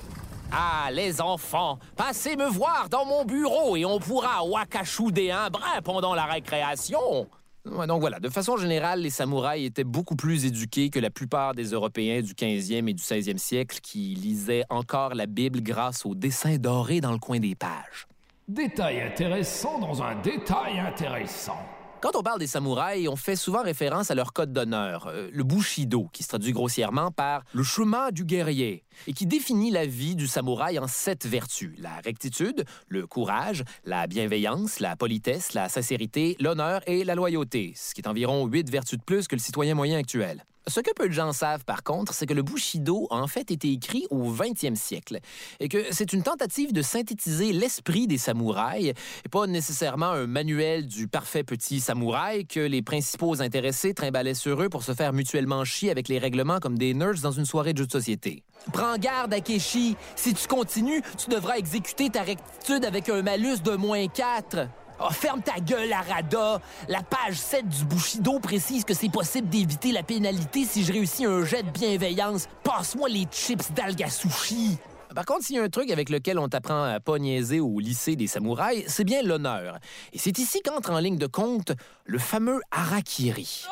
Ah, 0.53 0.89
les 0.93 1.21
enfants, 1.21 1.79
passez 1.97 2.37
me 2.37 2.47
voir 2.49 2.89
dans 2.89 3.05
mon 3.05 3.25
bureau 3.25 3.77
et 3.77 3.85
on 3.85 3.99
pourra 3.99 4.45
wakashuder 4.45 5.31
un 5.31 5.51
brin 5.51 5.81
pendant 5.83 6.15
la 6.15 6.25
récréation. 6.25 7.27
Donc 7.65 8.01
voilà, 8.01 8.21
de 8.21 8.29
façon 8.29 8.59
générale, 8.59 9.01
les 9.01 9.11
samouraïs 9.11 9.67
étaient 9.67 9.85
beaucoup 9.85 10.17
plus 10.17 10.45
éduqués 10.45 10.91
que 10.91 11.01
la 11.01 11.11
plupart 11.11 11.55
des 11.55 11.71
Européens 11.71 12.21
du 12.21 12.35
15e 12.35 12.89
et 12.89 12.93
du 12.93 13.03
16e 13.03 13.39
siècle 13.39 13.79
qui 13.83 14.15
lisaient 14.15 14.65
encore 14.69 15.15
la 15.15 15.27
Bible 15.27 15.63
grâce 15.63 16.05
aux 16.05 16.15
dessins 16.15 16.57
dorés 16.57 17.01
dans 17.01 17.13
le 17.13 17.19
coin 17.19 17.41
des 17.41 17.55
pages. 17.55 18.07
Détail 18.47 19.01
intéressant 19.01 19.79
dans 19.79 20.03
un 20.03 20.15
détail 20.17 20.79
intéressant. 20.79 21.59
Quand 22.05 22.17
on 22.17 22.23
parle 22.23 22.39
des 22.39 22.47
samouraïs, 22.47 23.09
on 23.09 23.17
fait 23.17 23.35
souvent 23.35 23.63
référence 23.63 24.11
à 24.11 24.15
leur 24.15 24.35
code 24.35 24.53
d'honneur, 24.53 25.07
euh, 25.07 25.31
le 25.33 25.43
Bushido, 25.43 26.11
qui 26.13 26.23
se 26.23 26.29
traduit 26.29 26.53
grossièrement 26.53 27.11
par 27.11 27.45
le 27.55 27.63
chemin 27.63 28.11
du 28.11 28.27
guerrier, 28.27 28.85
et 29.07 29.15
qui 29.15 29.25
définit 29.25 29.71
la 29.71 29.87
vie 29.87 30.15
du 30.15 30.27
samouraï 30.27 30.79
en 30.79 30.87
sept 30.87 31.25
vertus 31.25 31.73
la 31.79 32.03
rectitude, 32.05 32.67
le 32.89 33.07
courage, 33.07 33.65
la 33.87 34.07
bienveillance, 34.07 34.81
la 34.81 34.97
politesse, 34.97 35.55
la 35.55 35.71
sincérité, 35.71 36.37
l'honneur 36.41 36.83
et 36.87 37.05
la 37.05 37.15
loyauté, 37.15 37.73
ce 37.75 37.95
qui 37.95 38.03
est 38.03 38.07
environ 38.07 38.47
huit 38.49 38.69
vertus 38.69 38.99
de 38.99 39.05
plus 39.05 39.27
que 39.27 39.35
le 39.35 39.41
citoyen 39.41 39.75
moyen 39.75 39.97
actuel. 39.97 40.45
Ce 40.67 40.81
que 40.81 40.91
peu 40.95 41.09
de 41.09 41.13
gens 41.13 41.33
savent, 41.35 41.65
par 41.67 41.83
contre, 41.83 42.15
c'est 42.15 42.25
que 42.25 42.33
le 42.33 42.43
Bushido 42.43 43.07
a 43.11 43.17
en 43.17 43.27
fait 43.27 43.51
été 43.51 43.71
écrit 43.71 44.07
au 44.11 44.33
20e 44.33 44.77
siècle 44.77 45.19
et 45.61 45.69
que 45.69 45.85
c'est 45.91 46.15
une 46.15 46.23
tentative 46.23 46.73
de 46.73 46.81
synthétiser 46.81 47.53
l'esprit 47.53 48.07
des 48.07 48.17
samouraïs 48.17 48.89
et 48.89 49.29
pas 49.31 49.47
nécessairement 49.47 50.07
un 50.07 50.27
manuel 50.27 50.87
du 50.87 51.07
parfait 51.07 51.45
petit 51.45 51.81
samouraï 51.81 52.47
que 52.47 52.61
les 52.61 52.81
principaux 52.81 53.43
intéressés 53.43 53.93
trimbalaient 53.93 54.33
sur 54.33 54.63
eux 54.63 54.71
pour 54.71 54.85
se 54.85 54.95
faire 54.95 55.13
mutuellement 55.13 55.65
chier 55.65 55.91
avec 55.91 56.09
les 56.09 56.19
règlements 56.19 56.61
comme 56.61 56.79
des 56.79 56.95
nerds 56.95 57.21
dans 57.23 57.33
une 57.33 57.45
soirée 57.45 57.75
de 57.75 57.79
jeux 57.79 57.87
de 57.87 57.93
société. 57.93 58.43
Prends 58.73 58.97
garde, 58.97 59.35
Akeshi. 59.35 59.97
Si 60.17 60.33
tu 60.33 60.49
continues, 60.49 61.03
tu 61.19 61.29
devras 61.29 61.57
exécuter 61.57 62.09
ta 62.09 62.23
rectitude 62.23 62.87
avec 62.87 63.11
un 63.11 63.21
malus 63.21 63.61
de 63.63 63.77
moins 63.77 64.09
4. 64.09 64.67
Oh, 65.01 65.11
ferme 65.11 65.43
ta 65.43 65.59
gueule, 65.59 65.93
Arada! 65.93 66.61
La 66.89 67.03
page 67.03 67.35
7 67.35 67.69
du 67.69 67.85
Bushido 67.85 68.39
précise 68.39 68.85
que 68.85 68.95
c'est 68.95 69.11
possible 69.11 69.49
d'éviter 69.49 69.91
la 69.91 70.05
pénalité 70.05 70.65
si 70.65 70.85
je 70.85 70.93
réussis 70.93 71.25
un 71.25 71.45
jet 71.45 71.65
de 71.65 71.71
bienveillance. 71.71 72.47
Passe-moi 72.63 73.09
les 73.09 73.27
chips 73.31 73.73
d'alga 73.73 74.09
sushi! 74.09 74.79
Par 75.15 75.25
contre, 75.25 75.45
s'il 75.45 75.57
y 75.57 75.59
a 75.59 75.63
un 75.63 75.69
truc 75.69 75.91
avec 75.91 76.11
lequel 76.11 76.39
on 76.39 76.49
t'apprend 76.49 76.85
à 76.85 77.01
pas 77.01 77.19
niaiser 77.19 77.61
au 77.61 77.79
lycée 77.79 78.17
des 78.17 78.27
samouraïs, 78.27 78.85
c'est 78.89 79.05
bien 79.05 79.23
l'honneur. 79.23 79.79
Et 80.13 80.19
c'est 80.19 80.39
ici 80.39 80.61
qu'entre 80.63 80.91
en 80.91 80.99
ligne 80.99 81.19
de 81.19 81.27
compte 81.27 81.73
le 82.05 82.19
fameux 82.19 82.61
harakiri. 82.71 83.65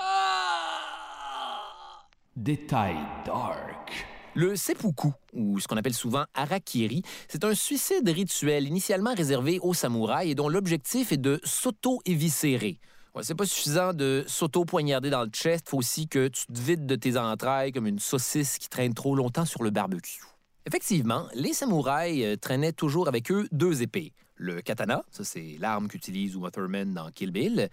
Détail 2.36 2.96
dark. 3.26 4.06
Le 4.34 4.56
seppuku, 4.56 5.08
ou 5.34 5.60
ce 5.60 5.68
qu'on 5.68 5.76
appelle 5.76 5.92
souvent 5.92 6.24
harakiri, 6.32 7.02
c'est 7.28 7.44
un 7.44 7.54
suicide 7.54 8.08
rituel 8.08 8.66
initialement 8.66 9.12
réservé 9.14 9.58
aux 9.60 9.74
samouraïs 9.74 10.30
et 10.30 10.34
dont 10.34 10.48
l'objectif 10.48 11.12
est 11.12 11.18
de 11.18 11.38
s'auto-éviscérer. 11.44 12.78
C'est 13.20 13.34
pas 13.34 13.44
suffisant 13.44 13.92
de 13.92 14.24
s'auto-poignarder 14.26 15.10
dans 15.10 15.24
le 15.24 15.28
chest, 15.28 15.68
faut 15.68 15.76
aussi 15.76 16.08
que 16.08 16.28
tu 16.28 16.46
te 16.46 16.58
vides 16.58 16.86
de 16.86 16.96
tes 16.96 17.18
entrailles 17.18 17.72
comme 17.72 17.86
une 17.86 17.98
saucisse 17.98 18.56
qui 18.56 18.70
traîne 18.70 18.94
trop 18.94 19.14
longtemps 19.14 19.44
sur 19.44 19.62
le 19.62 19.68
barbecue. 19.68 20.22
Effectivement, 20.64 21.26
les 21.34 21.52
samouraïs 21.52 22.24
euh, 22.24 22.36
traînaient 22.36 22.72
toujours 22.72 23.08
avec 23.08 23.30
eux 23.30 23.46
deux 23.52 23.82
épées. 23.82 24.14
Le 24.36 24.62
katana, 24.62 25.04
ça 25.10 25.24
c'est 25.24 25.56
l'arme 25.60 25.88
qu'utilise 25.88 26.34
Uma 26.34 26.50
Thurman 26.50 26.94
dans 26.94 27.10
Kill 27.10 27.32
Bill, 27.32 27.68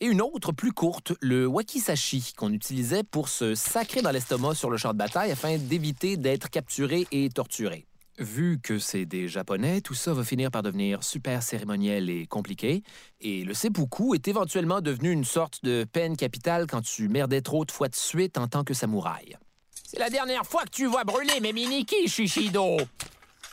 et 0.00 0.06
une 0.06 0.22
autre 0.22 0.52
plus 0.52 0.72
courte, 0.72 1.12
le 1.20 1.46
wakisashi, 1.46 2.32
qu'on 2.36 2.52
utilisait 2.52 3.02
pour 3.02 3.28
se 3.28 3.54
sacrer 3.54 4.02
dans 4.02 4.10
l'estomac 4.10 4.54
sur 4.54 4.70
le 4.70 4.76
champ 4.76 4.92
de 4.92 4.98
bataille 4.98 5.30
afin 5.30 5.58
d'éviter 5.58 6.16
d'être 6.16 6.50
capturé 6.50 7.06
et 7.12 7.28
torturé. 7.28 7.86
Vu 8.18 8.58
que 8.62 8.78
c'est 8.78 9.06
des 9.06 9.28
Japonais, 9.28 9.80
tout 9.80 9.94
ça 9.94 10.12
va 10.12 10.24
finir 10.24 10.50
par 10.50 10.62
devenir 10.62 11.02
super 11.02 11.42
cérémoniel 11.42 12.10
et 12.10 12.26
compliqué. 12.26 12.82
Et 13.20 13.44
le 13.44 13.54
seppuku 13.54 14.14
est 14.14 14.28
éventuellement 14.28 14.82
devenu 14.82 15.10
une 15.10 15.24
sorte 15.24 15.64
de 15.64 15.84
peine 15.90 16.16
capitale 16.16 16.66
quand 16.66 16.82
tu 16.82 17.08
merdais 17.08 17.40
trop 17.40 17.64
de 17.64 17.70
fois 17.70 17.88
de 17.88 17.94
suite 17.94 18.36
en 18.36 18.46
tant 18.46 18.62
que 18.62 18.74
samouraï. 18.74 19.36
C'est 19.84 19.98
la 19.98 20.10
dernière 20.10 20.44
fois 20.44 20.64
que 20.64 20.70
tu 20.70 20.86
vois 20.86 21.04
brûler 21.04 21.40
mes 21.40 21.52
miniki, 21.52 22.08
Shishido! 22.08 22.76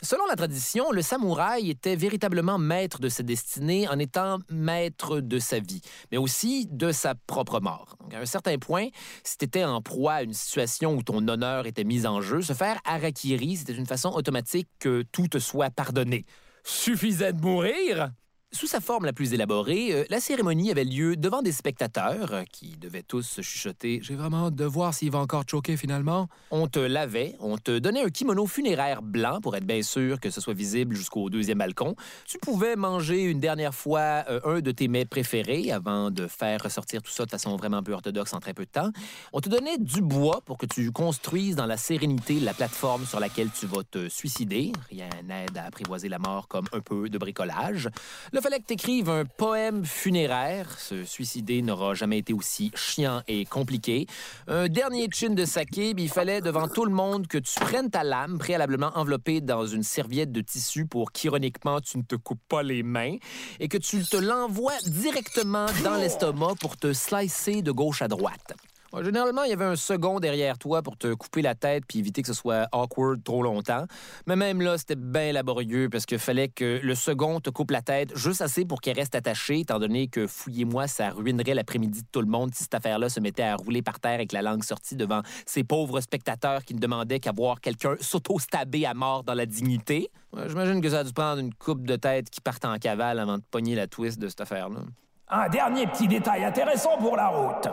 Selon 0.00 0.26
la 0.26 0.36
tradition, 0.36 0.92
le 0.92 1.02
samouraï 1.02 1.70
était 1.70 1.96
véritablement 1.96 2.56
maître 2.56 3.00
de 3.00 3.08
sa 3.08 3.24
destinée 3.24 3.88
en 3.88 3.98
étant 3.98 4.38
maître 4.48 5.18
de 5.18 5.40
sa 5.40 5.58
vie, 5.58 5.80
mais 6.12 6.18
aussi 6.18 6.68
de 6.70 6.92
sa 6.92 7.16
propre 7.16 7.58
mort. 7.58 7.96
À 8.12 8.18
un 8.18 8.24
certain 8.24 8.58
point, 8.58 8.86
si 9.24 9.36
tu 9.36 9.44
étais 9.46 9.64
en 9.64 9.82
proie 9.82 10.14
à 10.14 10.22
une 10.22 10.34
situation 10.34 10.94
où 10.94 11.02
ton 11.02 11.26
honneur 11.26 11.66
était 11.66 11.82
mis 11.82 12.06
en 12.06 12.20
jeu, 12.20 12.42
se 12.42 12.52
faire 12.52 12.78
harakiri, 12.84 13.56
c'était 13.56 13.72
une 13.72 13.86
façon 13.86 14.10
automatique 14.10 14.68
que 14.78 15.02
tout 15.10 15.26
te 15.26 15.40
soit 15.40 15.70
pardonné. 15.70 16.26
Suffisait 16.62 17.32
de 17.32 17.40
mourir? 17.40 18.12
Sous 18.50 18.66
sa 18.66 18.80
forme 18.80 19.04
la 19.04 19.12
plus 19.12 19.34
élaborée, 19.34 19.92
euh, 19.92 20.04
la 20.08 20.20
cérémonie 20.20 20.70
avait 20.70 20.84
lieu 20.84 21.16
devant 21.16 21.42
des 21.42 21.52
spectateurs 21.52 22.32
euh, 22.32 22.44
qui 22.50 22.78
devaient 22.78 23.02
tous 23.02 23.20
se 23.20 23.42
chuchoter 23.42 24.00
J'ai 24.02 24.14
vraiment 24.14 24.46
hâte 24.46 24.54
de 24.54 24.64
voir 24.64 24.94
s'il 24.94 25.10
va 25.10 25.18
encore 25.18 25.44
choquer 25.46 25.76
finalement. 25.76 26.28
On 26.50 26.66
te 26.66 26.78
lavait, 26.78 27.36
on 27.40 27.58
te 27.58 27.78
donnait 27.78 28.02
un 28.02 28.08
kimono 28.08 28.46
funéraire 28.46 29.02
blanc 29.02 29.42
pour 29.42 29.54
être 29.54 29.66
bien 29.66 29.82
sûr 29.82 30.18
que 30.18 30.30
ce 30.30 30.40
soit 30.40 30.54
visible 30.54 30.96
jusqu'au 30.96 31.28
deuxième 31.28 31.58
balcon. 31.58 31.94
Tu 32.24 32.38
pouvais 32.38 32.74
manger 32.74 33.24
une 33.24 33.38
dernière 33.38 33.74
fois 33.74 34.24
euh, 34.30 34.40
un 34.44 34.60
de 34.60 34.70
tes 34.70 34.88
mets 34.88 35.04
préférés 35.04 35.70
avant 35.70 36.10
de 36.10 36.26
faire 36.26 36.62
ressortir 36.62 37.02
tout 37.02 37.12
ça 37.12 37.26
de 37.26 37.30
façon 37.30 37.54
vraiment 37.56 37.82
peu 37.82 37.92
orthodoxe 37.92 38.32
en 38.32 38.40
très 38.40 38.54
peu 38.54 38.64
de 38.64 38.70
temps. 38.70 38.92
On 39.34 39.42
te 39.42 39.50
donnait 39.50 39.76
du 39.76 40.00
bois 40.00 40.40
pour 40.46 40.56
que 40.56 40.64
tu 40.64 40.90
construises 40.90 41.54
dans 41.54 41.66
la 41.66 41.76
sérénité 41.76 42.40
la 42.40 42.54
plateforme 42.54 43.04
sur 43.04 43.20
laquelle 43.20 43.50
tu 43.50 43.66
vas 43.66 43.84
te 43.84 44.08
suicider. 44.08 44.72
Rien 44.88 45.10
n'aide 45.26 45.58
à 45.58 45.66
apprivoiser 45.66 46.08
la 46.08 46.18
mort 46.18 46.48
comme 46.48 46.66
un 46.72 46.80
peu 46.80 47.10
de 47.10 47.18
bricolage. 47.18 47.90
Il 48.38 48.40
fallait 48.40 48.60
que 48.60 48.66
tu 48.68 48.74
écrives 48.74 49.10
un 49.10 49.24
poème 49.24 49.84
funéraire. 49.84 50.78
Se 50.78 51.02
suicider 51.02 51.60
n'aura 51.60 51.94
jamais 51.94 52.18
été 52.18 52.32
aussi 52.32 52.70
chiant 52.76 53.20
et 53.26 53.44
compliqué. 53.44 54.06
Un 54.46 54.68
dernier 54.68 55.08
chin 55.12 55.30
de 55.30 55.44
saké, 55.44 55.92
il 55.98 56.08
fallait 56.08 56.40
devant 56.40 56.68
tout 56.68 56.84
le 56.84 56.92
monde 56.92 57.26
que 57.26 57.38
tu 57.38 57.58
prennes 57.58 57.90
ta 57.90 58.04
lame 58.04 58.38
préalablement 58.38 58.92
enveloppée 58.94 59.40
dans 59.40 59.66
une 59.66 59.82
serviette 59.82 60.30
de 60.30 60.40
tissu 60.40 60.86
pour 60.86 61.10
qu'ironiquement 61.10 61.80
tu 61.80 61.98
ne 61.98 62.04
te 62.04 62.14
coupes 62.14 62.38
pas 62.48 62.62
les 62.62 62.84
mains 62.84 63.16
et 63.58 63.66
que 63.66 63.76
tu 63.76 64.04
te 64.04 64.16
l'envoies 64.16 64.78
directement 64.86 65.66
dans 65.82 65.96
l'estomac 65.96 66.54
pour 66.60 66.76
te 66.76 66.92
slicer 66.92 67.62
de 67.62 67.72
gauche 67.72 68.02
à 68.02 68.06
droite. 68.06 68.54
Ouais, 68.92 69.04
Généralement, 69.04 69.42
il 69.42 69.50
y 69.50 69.52
avait 69.52 69.66
un 69.66 69.76
second 69.76 70.18
derrière 70.18 70.56
toi 70.56 70.82
pour 70.82 70.96
te 70.96 71.12
couper 71.12 71.42
la 71.42 71.54
tête 71.54 71.84
puis 71.86 71.98
éviter 71.98 72.22
que 72.22 72.28
ce 72.28 72.34
soit 72.34 72.68
awkward 72.72 73.22
trop 73.22 73.42
longtemps. 73.42 73.84
Mais 74.26 74.34
même 74.34 74.62
là, 74.62 74.78
c'était 74.78 74.96
bien 74.96 75.32
laborieux 75.32 75.90
parce 75.90 76.06
qu'il 76.06 76.18
fallait 76.18 76.48
que 76.48 76.80
le 76.82 76.94
second 76.94 77.40
te 77.40 77.50
coupe 77.50 77.70
la 77.70 77.82
tête 77.82 78.16
juste 78.16 78.40
assez 78.40 78.64
pour 78.64 78.80
qu'elle 78.80 78.96
reste 78.96 79.14
attachée, 79.14 79.60
étant 79.60 79.78
donné 79.78 80.08
que 80.08 80.26
fouillez-moi, 80.26 80.86
ça 80.86 81.10
ruinerait 81.10 81.52
l'après-midi 81.54 82.00
de 82.00 82.06
tout 82.10 82.22
le 82.22 82.28
monde 82.28 82.54
si 82.54 82.62
cette 82.64 82.74
affaire-là 82.74 83.10
se 83.10 83.20
mettait 83.20 83.42
à 83.42 83.56
rouler 83.56 83.82
par 83.82 84.00
terre 84.00 84.14
avec 84.14 84.32
la 84.32 84.40
langue 84.40 84.64
sortie 84.64 84.96
devant 84.96 85.20
ces 85.44 85.64
pauvres 85.64 86.00
spectateurs 86.00 86.64
qui 86.64 86.74
ne 86.74 86.80
demandaient 86.80 87.20
qu'à 87.20 87.32
voir 87.32 87.60
quelqu'un 87.60 87.94
s'auto-stabber 88.00 88.86
à 88.86 88.94
mort 88.94 89.22
dans 89.22 89.34
la 89.34 89.44
dignité. 89.44 90.10
J'imagine 90.46 90.80
que 90.80 90.88
ça 90.88 91.00
a 91.00 91.04
dû 91.04 91.12
prendre 91.12 91.40
une 91.40 91.52
coupe 91.52 91.86
de 91.86 91.96
tête 91.96 92.30
qui 92.30 92.40
partent 92.40 92.64
en 92.64 92.76
cavale 92.78 93.18
avant 93.18 93.36
de 93.36 93.42
pogner 93.50 93.74
la 93.74 93.86
twist 93.86 94.18
de 94.18 94.28
cette 94.28 94.40
affaire-là. 94.40 94.80
Un 95.28 95.48
dernier 95.50 95.86
petit 95.86 96.08
détail 96.08 96.44
intéressant 96.44 96.96
pour 96.96 97.16
la 97.16 97.28
route. 97.28 97.68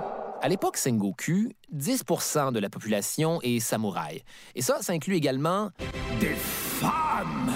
À 0.45 0.47
l'époque 0.47 0.77
Sengoku, 0.77 1.49
10% 1.75 2.51
de 2.51 2.59
la 2.59 2.69
population 2.69 3.41
est 3.41 3.59
samouraï. 3.59 4.21
Et 4.53 4.61
ça, 4.61 4.77
ça 4.81 4.93
inclut 4.93 5.15
également 5.15 5.71
Des 6.19 6.35
femmes 6.35 7.49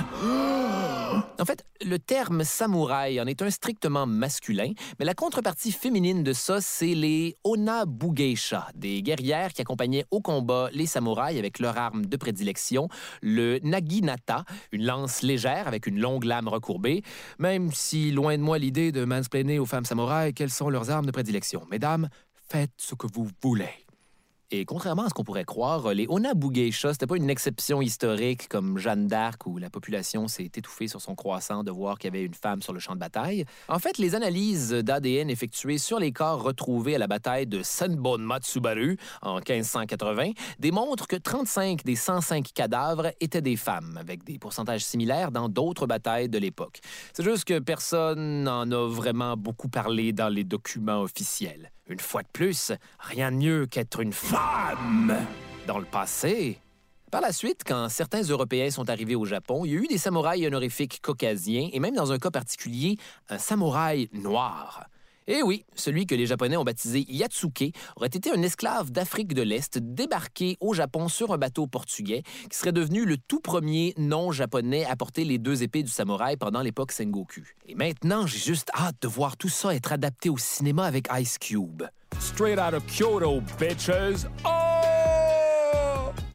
En 1.37 1.45
fait, 1.45 1.63
le 1.85 1.99
terme 1.99 2.43
samouraï 2.43 3.21
en 3.21 3.27
est 3.27 3.43
un 3.43 3.51
strictement 3.51 4.07
masculin, 4.07 4.71
mais 4.97 5.05
la 5.05 5.13
contrepartie 5.13 5.71
féminine 5.71 6.23
de 6.23 6.33
ça, 6.33 6.61
c'est 6.61 6.95
les 6.95 7.35
Onabugeisha, 7.43 8.69
des 8.73 9.03
guerrières 9.03 9.53
qui 9.53 9.61
accompagnaient 9.61 10.05
au 10.09 10.19
combat 10.19 10.69
les 10.73 10.87
samouraïs 10.87 11.37
avec 11.37 11.59
leur 11.59 11.77
arme 11.77 12.07
de 12.07 12.17
prédilection, 12.17 12.89
le 13.21 13.59
naginata, 13.61 14.45
une 14.71 14.85
lance 14.85 15.21
légère 15.21 15.67
avec 15.67 15.85
une 15.85 15.99
longue 15.99 16.23
lame 16.23 16.47
recourbée, 16.47 17.03
même 17.37 17.71
si 17.71 18.09
loin 18.09 18.35
de 18.35 18.41
moi 18.41 18.57
l'idée 18.57 18.91
de 18.91 19.05
mansplainer 19.05 19.59
aux 19.59 19.67
femmes 19.67 19.85
samouraïs 19.85 20.33
quelles 20.33 20.49
sont 20.49 20.71
leurs 20.71 20.89
armes 20.89 21.05
de 21.05 21.11
prédilection? 21.11 21.67
Mesdames, 21.69 22.09
faites 22.49 22.71
ce 22.77 22.95
que 22.95 23.07
vous 23.07 23.29
voulez. 23.41 23.85
Et 24.51 24.65
contrairement 24.65 25.03
à 25.03 25.09
ce 25.09 25.13
qu'on 25.13 25.23
pourrait 25.23 25.45
croire, 25.45 25.93
les 25.93 26.07
Onabugeisha, 26.09 26.93
c'était 26.93 27.05
pas 27.05 27.17
une 27.17 27.29
exception 27.29 27.83
historique 27.83 28.49
comme 28.49 28.79
Jeanne 28.79 29.05
d'Arc 29.05 29.45
où 29.45 29.59
la 29.59 29.69
population 29.69 30.27
s'est 30.27 30.45
étouffée 30.45 30.87
sur 30.87 31.01
son 31.01 31.13
croissant 31.13 31.63
de 31.63 31.69
voir 31.69 31.99
qu'il 31.99 32.07
y 32.07 32.17
avait 32.17 32.25
une 32.25 32.33
femme 32.33 32.63
sur 32.63 32.73
le 32.73 32.79
champ 32.79 32.95
de 32.95 32.99
bataille. 32.99 33.45
En 33.67 33.77
fait, 33.77 33.99
les 33.99 34.15
analyses 34.15 34.71
d'ADN 34.71 35.29
effectuées 35.29 35.77
sur 35.77 35.99
les 35.99 36.11
corps 36.11 36.41
retrouvés 36.41 36.95
à 36.95 36.97
la 36.97 37.05
bataille 37.05 37.45
de 37.45 37.61
Senbon 37.61 38.17
Matsubaru 38.17 38.97
en 39.21 39.35
1580 39.35 40.31
démontrent 40.57 41.05
que 41.05 41.15
35 41.15 41.83
des 41.83 41.95
105 41.95 42.51
cadavres 42.51 43.11
étaient 43.21 43.43
des 43.43 43.55
femmes, 43.55 43.97
avec 43.99 44.23
des 44.23 44.39
pourcentages 44.39 44.83
similaires 44.83 45.31
dans 45.31 45.47
d'autres 45.47 45.85
batailles 45.85 46.27
de 46.27 46.39
l'époque. 46.39 46.79
C'est 47.13 47.23
juste 47.23 47.43
que 47.43 47.59
personne 47.59 48.45
n'en 48.45 48.71
a 48.71 48.87
vraiment 48.87 49.37
beaucoup 49.37 49.69
parlé 49.69 50.11
dans 50.11 50.29
les 50.29 50.43
documents 50.43 51.01
officiels. 51.01 51.71
Une 51.87 51.99
fois 51.99 52.21
de 52.21 52.27
plus, 52.31 52.71
rien 52.99 53.31
de 53.31 53.37
mieux 53.37 53.65
qu'être 53.65 53.99
une 53.99 54.13
femme 54.13 54.38
dans 55.67 55.79
le 55.79 55.85
passé. 55.85 56.59
Par 57.11 57.21
la 57.21 57.31
suite, 57.31 57.61
quand 57.65 57.89
certains 57.89 58.21
Européens 58.21 58.69
sont 58.71 58.89
arrivés 58.89 59.15
au 59.15 59.25
Japon, 59.25 59.65
il 59.65 59.71
y 59.71 59.75
a 59.75 59.79
eu 59.79 59.87
des 59.87 59.97
samouraïs 59.97 60.45
honorifiques 60.47 61.01
caucasiens 61.01 61.69
et 61.71 61.79
même 61.79 61.95
dans 61.95 62.11
un 62.11 62.19
cas 62.19 62.31
particulier, 62.31 62.97
un 63.29 63.37
samouraï 63.37 64.09
noir. 64.13 64.85
Et 65.27 65.43
oui, 65.43 65.63
celui 65.75 66.07
que 66.07 66.15
les 66.15 66.25
Japonais 66.25 66.57
ont 66.57 66.63
baptisé 66.63 67.05
Yatsuke 67.07 67.75
aurait 67.95 68.07
été 68.07 68.31
un 68.31 68.41
esclave 68.41 68.91
d'Afrique 68.91 69.35
de 69.35 69.43
l'Est 69.43 69.77
débarqué 69.77 70.57
au 70.59 70.73
Japon 70.73 71.07
sur 71.07 71.31
un 71.31 71.37
bateau 71.37 71.67
portugais 71.67 72.23
qui 72.49 72.57
serait 72.57 72.71
devenu 72.71 73.05
le 73.05 73.17
tout 73.17 73.39
premier 73.39 73.93
non-japonais 73.97 74.85
à 74.85 74.95
porter 74.95 75.25
les 75.25 75.37
deux 75.37 75.61
épées 75.61 75.83
du 75.83 75.91
samouraï 75.91 76.35
pendant 76.35 76.61
l'époque 76.61 76.91
Sengoku. 76.91 77.43
Et 77.67 77.75
maintenant, 77.75 78.25
j'ai 78.25 78.39
juste 78.39 78.71
hâte 78.73 78.95
de 79.01 79.07
voir 79.07 79.37
tout 79.37 79.49
ça 79.49 79.75
être 79.75 79.91
adapté 79.91 80.29
au 80.29 80.37
cinéma 80.39 80.85
avec 80.85 81.07
Ice 81.19 81.37
Cube. 81.37 81.83
Straight 82.17 82.57
out 82.57 82.73
of 82.73 82.85
Kyoto, 82.87 83.41
bitches. 83.59 84.25
Oh! 84.45 84.59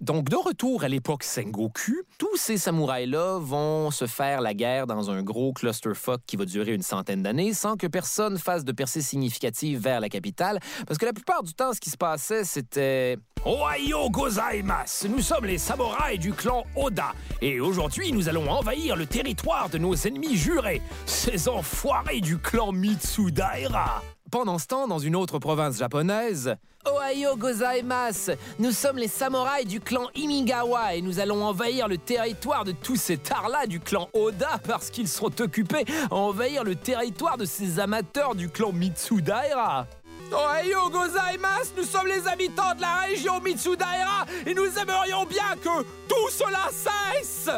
Donc, 0.04 0.28
de 0.28 0.36
retour 0.36 0.84
à 0.84 0.88
l'époque 0.88 1.22
Sengoku, 1.22 2.02
tous 2.18 2.36
ces 2.36 2.58
samouraïs-là 2.58 3.38
vont 3.40 3.90
se 3.90 4.06
faire 4.06 4.42
la 4.42 4.52
guerre 4.52 4.86
dans 4.86 5.10
un 5.10 5.22
gros 5.22 5.54
clusterfuck 5.54 6.20
qui 6.26 6.36
va 6.36 6.44
durer 6.44 6.74
une 6.74 6.82
centaine 6.82 7.22
d'années 7.22 7.54
sans 7.54 7.76
que 7.76 7.86
personne 7.86 8.36
fasse 8.36 8.66
de 8.66 8.72
percée 8.72 9.00
significative 9.00 9.78
vers 9.78 10.00
la 10.00 10.10
capitale, 10.10 10.58
parce 10.86 10.98
que 10.98 11.06
la 11.06 11.14
plupart 11.14 11.42
du 11.42 11.54
temps, 11.54 11.72
ce 11.72 11.80
qui 11.80 11.88
se 11.88 11.96
passait, 11.96 12.44
c'était... 12.44 13.16
Ohayo 13.46 14.10
gozaimasu! 14.10 15.08
Nous 15.08 15.22
sommes 15.22 15.46
les 15.46 15.56
samouraïs 15.56 16.18
du 16.18 16.34
clan 16.34 16.64
Oda, 16.76 17.12
et 17.40 17.58
aujourd'hui, 17.60 18.12
nous 18.12 18.28
allons 18.28 18.50
envahir 18.50 18.96
le 18.96 19.06
territoire 19.06 19.70
de 19.70 19.78
nos 19.78 19.94
ennemis 19.94 20.36
jurés, 20.36 20.82
ces 21.06 21.48
enfoirés 21.48 22.20
du 22.20 22.36
clan 22.36 22.72
Mitsudaira! 22.72 24.02
Pendant 24.34 24.58
ce 24.58 24.66
temps, 24.66 24.88
dans 24.88 24.98
une 24.98 25.14
autre 25.14 25.38
province 25.38 25.78
japonaise, 25.78 26.56
Ohio 26.84 27.36
gozaimasu! 27.36 28.32
Nous 28.58 28.72
sommes 28.72 28.98
les 28.98 29.06
samouraïs 29.06 29.64
du 29.64 29.78
clan 29.78 30.08
Imigawa 30.16 30.96
et 30.96 31.02
nous 31.02 31.20
allons 31.20 31.44
envahir 31.44 31.86
le 31.86 31.98
territoire 31.98 32.64
de 32.64 32.72
tous 32.72 32.96
ces 32.96 33.16
tards-là 33.16 33.68
du 33.68 33.78
clan 33.78 34.08
Oda 34.12 34.58
parce 34.66 34.90
qu'ils 34.90 35.06
sont 35.06 35.40
occupés 35.40 35.84
à 36.10 36.16
envahir 36.16 36.64
le 36.64 36.74
territoire 36.74 37.38
de 37.38 37.44
ces 37.44 37.78
amateurs 37.78 38.34
du 38.34 38.48
clan 38.48 38.72
Mitsudaira. 38.72 39.86
Ohio 40.32 40.90
gozaimasu! 40.90 41.70
Nous 41.76 41.84
sommes 41.84 42.08
les 42.08 42.26
habitants 42.26 42.74
de 42.74 42.80
la 42.80 43.02
région 43.02 43.40
Mitsudaira 43.40 44.26
et 44.44 44.52
nous 44.52 44.66
aimerions 44.66 45.26
bien 45.26 45.54
que 45.62 45.84
tout 46.08 46.30
cela 46.30 46.70
cesse! 46.72 47.50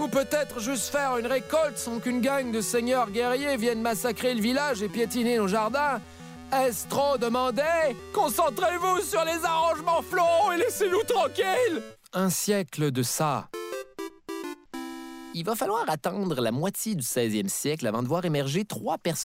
Ou 0.00 0.08
peut-être 0.08 0.60
juste 0.60 0.88
faire 0.88 1.18
une 1.18 1.26
récolte 1.26 1.76
sans 1.76 1.98
qu'une 1.98 2.22
gang 2.22 2.50
de 2.50 2.62
seigneurs 2.62 3.10
guerriers 3.10 3.58
vienne 3.58 3.82
massacrer 3.82 4.32
le 4.32 4.40
village 4.40 4.82
et 4.82 4.88
piétiner 4.88 5.36
nos 5.36 5.46
jardins. 5.46 6.00
Est-ce 6.52 6.86
trop 6.86 7.16
demandé? 7.16 7.62
Concentrez-vous 8.12 9.00
sur 9.00 9.24
les 9.24 9.42
arrangements 9.44 10.02
floraux 10.02 10.52
et 10.52 10.58
laissez-nous 10.58 11.02
tranquilles! 11.04 11.82
un 12.14 12.28
siècle 12.28 12.90
de 12.90 13.02
ça. 13.02 13.48
Il 15.34 15.44
va 15.44 15.54
falloir 15.56 15.88
attendre 15.88 16.42
la 16.42 16.52
moitié 16.52 16.94
du 16.94 17.02
16e 17.02 17.48
siècle 17.48 17.86
avant 17.86 18.02
de 18.02 18.08
voir 18.08 18.26
émerger 18.26 18.66
trois 18.66 18.98
personnes 18.98 19.24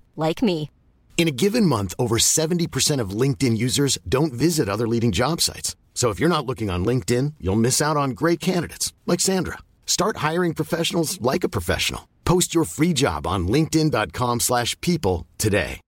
like 0.15 0.41
me. 0.41 0.71
In 1.17 1.27
a 1.27 1.37
given 1.43 1.67
month, 1.67 1.93
over 1.99 2.17
70% 2.17 2.99
of 2.99 3.11
LinkedIn 3.11 3.55
users 3.55 3.99
don't 4.09 4.33
visit 4.33 4.67
other 4.67 4.87
leading 4.87 5.11
job 5.11 5.39
sites. 5.39 5.75
So 5.93 6.09
if 6.09 6.19
you're 6.19 6.35
not 6.35 6.47
looking 6.47 6.71
on 6.71 6.83
LinkedIn, 6.83 7.35
you'll 7.39 7.65
miss 7.67 7.79
out 7.79 7.95
on 7.95 8.17
great 8.21 8.39
candidates 8.39 8.91
like 9.05 9.19
Sandra. 9.19 9.59
Start 9.85 10.17
hiring 10.17 10.55
professionals 10.55 11.21
like 11.21 11.43
a 11.43 11.49
professional. 11.49 12.07
Post 12.25 12.55
your 12.55 12.63
free 12.63 12.93
job 12.93 13.27
on 13.27 13.47
linkedin.com/people 13.47 15.27
today. 15.37 15.79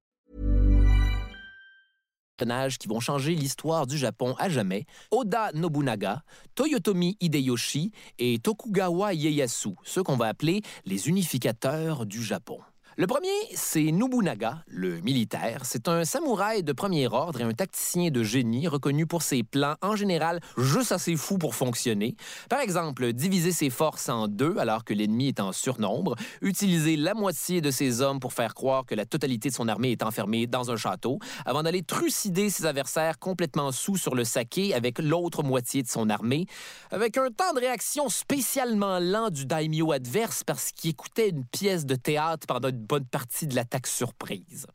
personnages 2.43 2.77
qui 2.77 2.87
vont 2.87 2.99
changer 2.99 3.35
l'histoire 3.35 3.87
du 3.87 3.97
Japon 3.97 4.35
à 4.37 4.49
jamais, 4.49 4.85
Oda 5.11 5.51
Nobunaga, 5.53 6.23
Toyotomi 6.55 7.15
Hideyoshi 7.19 7.91
et 8.19 8.39
Tokugawa 8.39 9.13
Ieyasu, 9.13 9.75
ceux 9.83 10.03
qu'on 10.03 10.17
va 10.17 10.27
appeler 10.27 10.61
les 10.85 11.07
unificateurs 11.07 12.05
du 12.05 12.21
Japon. 12.21 12.59
Le 12.95 13.07
premier, 13.07 13.29
c'est 13.55 13.91
Nobunaga, 13.91 14.63
le 14.67 15.01
militaire. 15.01 15.61
C'est 15.63 15.87
un 15.87 16.05
samouraï 16.05 16.61
de 16.61 16.73
premier 16.73 17.07
ordre 17.07 17.41
et 17.41 17.43
un 17.43 17.53
tacticien 17.53 18.11
de 18.11 18.21
génie 18.21 18.67
reconnu 18.67 19.07
pour 19.07 19.23
ses 19.23 19.41
plans 19.41 19.73
en 19.81 19.95
général 19.95 20.39
juste 20.57 20.91
assez 20.91 21.15
fous 21.15 21.39
pour 21.39 21.55
fonctionner. 21.55 22.15
Par 22.49 22.59
exemple, 22.59 23.11
diviser 23.13 23.51
ses 23.51 23.71
forces 23.71 24.09
en 24.09 24.27
deux 24.27 24.59
alors 24.59 24.83
que 24.83 24.93
l'ennemi 24.93 25.29
est 25.29 25.39
en 25.39 25.51
surnombre, 25.53 26.15
utiliser 26.43 26.95
la 26.95 27.15
moitié 27.15 27.61
de 27.61 27.71
ses 27.71 28.01
hommes 28.01 28.19
pour 28.19 28.31
faire 28.31 28.53
croire 28.53 28.85
que 28.85 28.93
la 28.93 29.07
totalité 29.07 29.49
de 29.49 29.55
son 29.55 29.67
armée 29.67 29.89
est 29.89 30.03
enfermée 30.03 30.45
dans 30.45 30.69
un 30.69 30.77
château, 30.77 31.17
avant 31.47 31.63
d'aller 31.63 31.81
trucider 31.81 32.51
ses 32.51 32.67
adversaires 32.67 33.17
complètement 33.17 33.71
sous 33.71 33.97
sur 33.97 34.13
le 34.13 34.23
saké 34.23 34.75
avec 34.75 34.99
l'autre 34.99 35.41
moitié 35.41 35.81
de 35.81 35.87
son 35.87 36.11
armée, 36.11 36.45
avec 36.91 37.17
un 37.17 37.31
temps 37.31 37.53
de 37.55 37.59
réaction 37.59 38.07
spécialement 38.09 38.99
lent 38.99 39.31
du 39.31 39.47
daimyo 39.47 39.93
adverse 39.93 40.43
parce 40.43 40.71
qu'il 40.71 40.91
écoutait 40.91 41.29
une 41.29 41.43
pièce 41.43 41.87
de 41.87 41.95
théâtre 41.95 42.45
pendant 42.45 42.69
une 42.69 42.82
bonne 42.83 43.05
partie 43.05 43.47
de 43.47 43.55
l'attaque 43.55 43.87
surprise. 43.87 44.67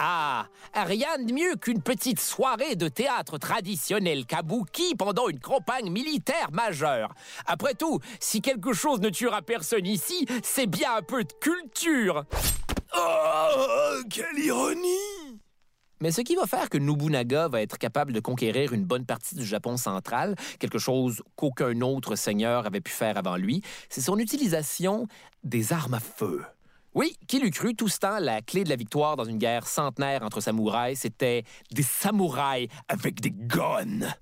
Ah, 0.00 0.46
rien 0.74 1.18
de 1.18 1.32
mieux 1.32 1.56
qu'une 1.56 1.82
petite 1.82 2.20
soirée 2.20 2.76
de 2.76 2.86
théâtre 2.86 3.36
traditionnel 3.36 4.26
kabuki 4.26 4.94
pendant 4.94 5.28
une 5.28 5.40
campagne 5.40 5.90
militaire 5.90 6.52
majeure. 6.52 7.12
Après 7.46 7.74
tout, 7.74 7.98
si 8.20 8.40
quelque 8.40 8.72
chose 8.72 9.00
ne 9.00 9.08
tuera 9.08 9.42
personne 9.42 9.86
ici, 9.86 10.24
c'est 10.44 10.68
bien 10.68 10.94
un 10.98 11.02
peu 11.02 11.24
de 11.24 11.32
culture. 11.40 12.24
Oh, 12.96 14.02
quelle 14.08 14.38
ironie! 14.38 15.40
Mais 16.00 16.12
ce 16.12 16.20
qui 16.20 16.36
va 16.36 16.46
faire 16.46 16.70
que 16.70 16.78
Nobunaga 16.78 17.48
va 17.48 17.60
être 17.60 17.76
capable 17.76 18.12
de 18.12 18.20
conquérir 18.20 18.72
une 18.72 18.84
bonne 18.84 19.04
partie 19.04 19.34
du 19.34 19.44
Japon 19.44 19.76
central, 19.76 20.36
quelque 20.60 20.78
chose 20.78 21.22
qu'aucun 21.34 21.80
autre 21.80 22.14
seigneur 22.14 22.66
avait 22.66 22.80
pu 22.80 22.92
faire 22.92 23.16
avant 23.16 23.36
lui, 23.36 23.62
c'est 23.88 24.00
son 24.00 24.16
utilisation 24.18 25.08
des 25.42 25.72
armes 25.72 25.94
à 25.94 26.00
feu. 26.00 26.44
Oui, 26.94 27.16
qui 27.26 27.38
l'eût 27.38 27.50
cru, 27.50 27.74
tout 27.74 27.88
ce 27.88 27.98
temps, 27.98 28.18
la 28.18 28.40
clé 28.42 28.64
de 28.64 28.68
la 28.68 28.76
victoire 28.76 29.16
dans 29.16 29.24
une 29.24 29.38
guerre 29.38 29.66
centenaire 29.66 30.22
entre 30.22 30.40
samouraïs, 30.40 31.00
c'était 31.00 31.44
des 31.70 31.82
samouraïs 31.82 32.68
avec 32.88 33.20
des 33.20 33.30
guns. 33.32 34.14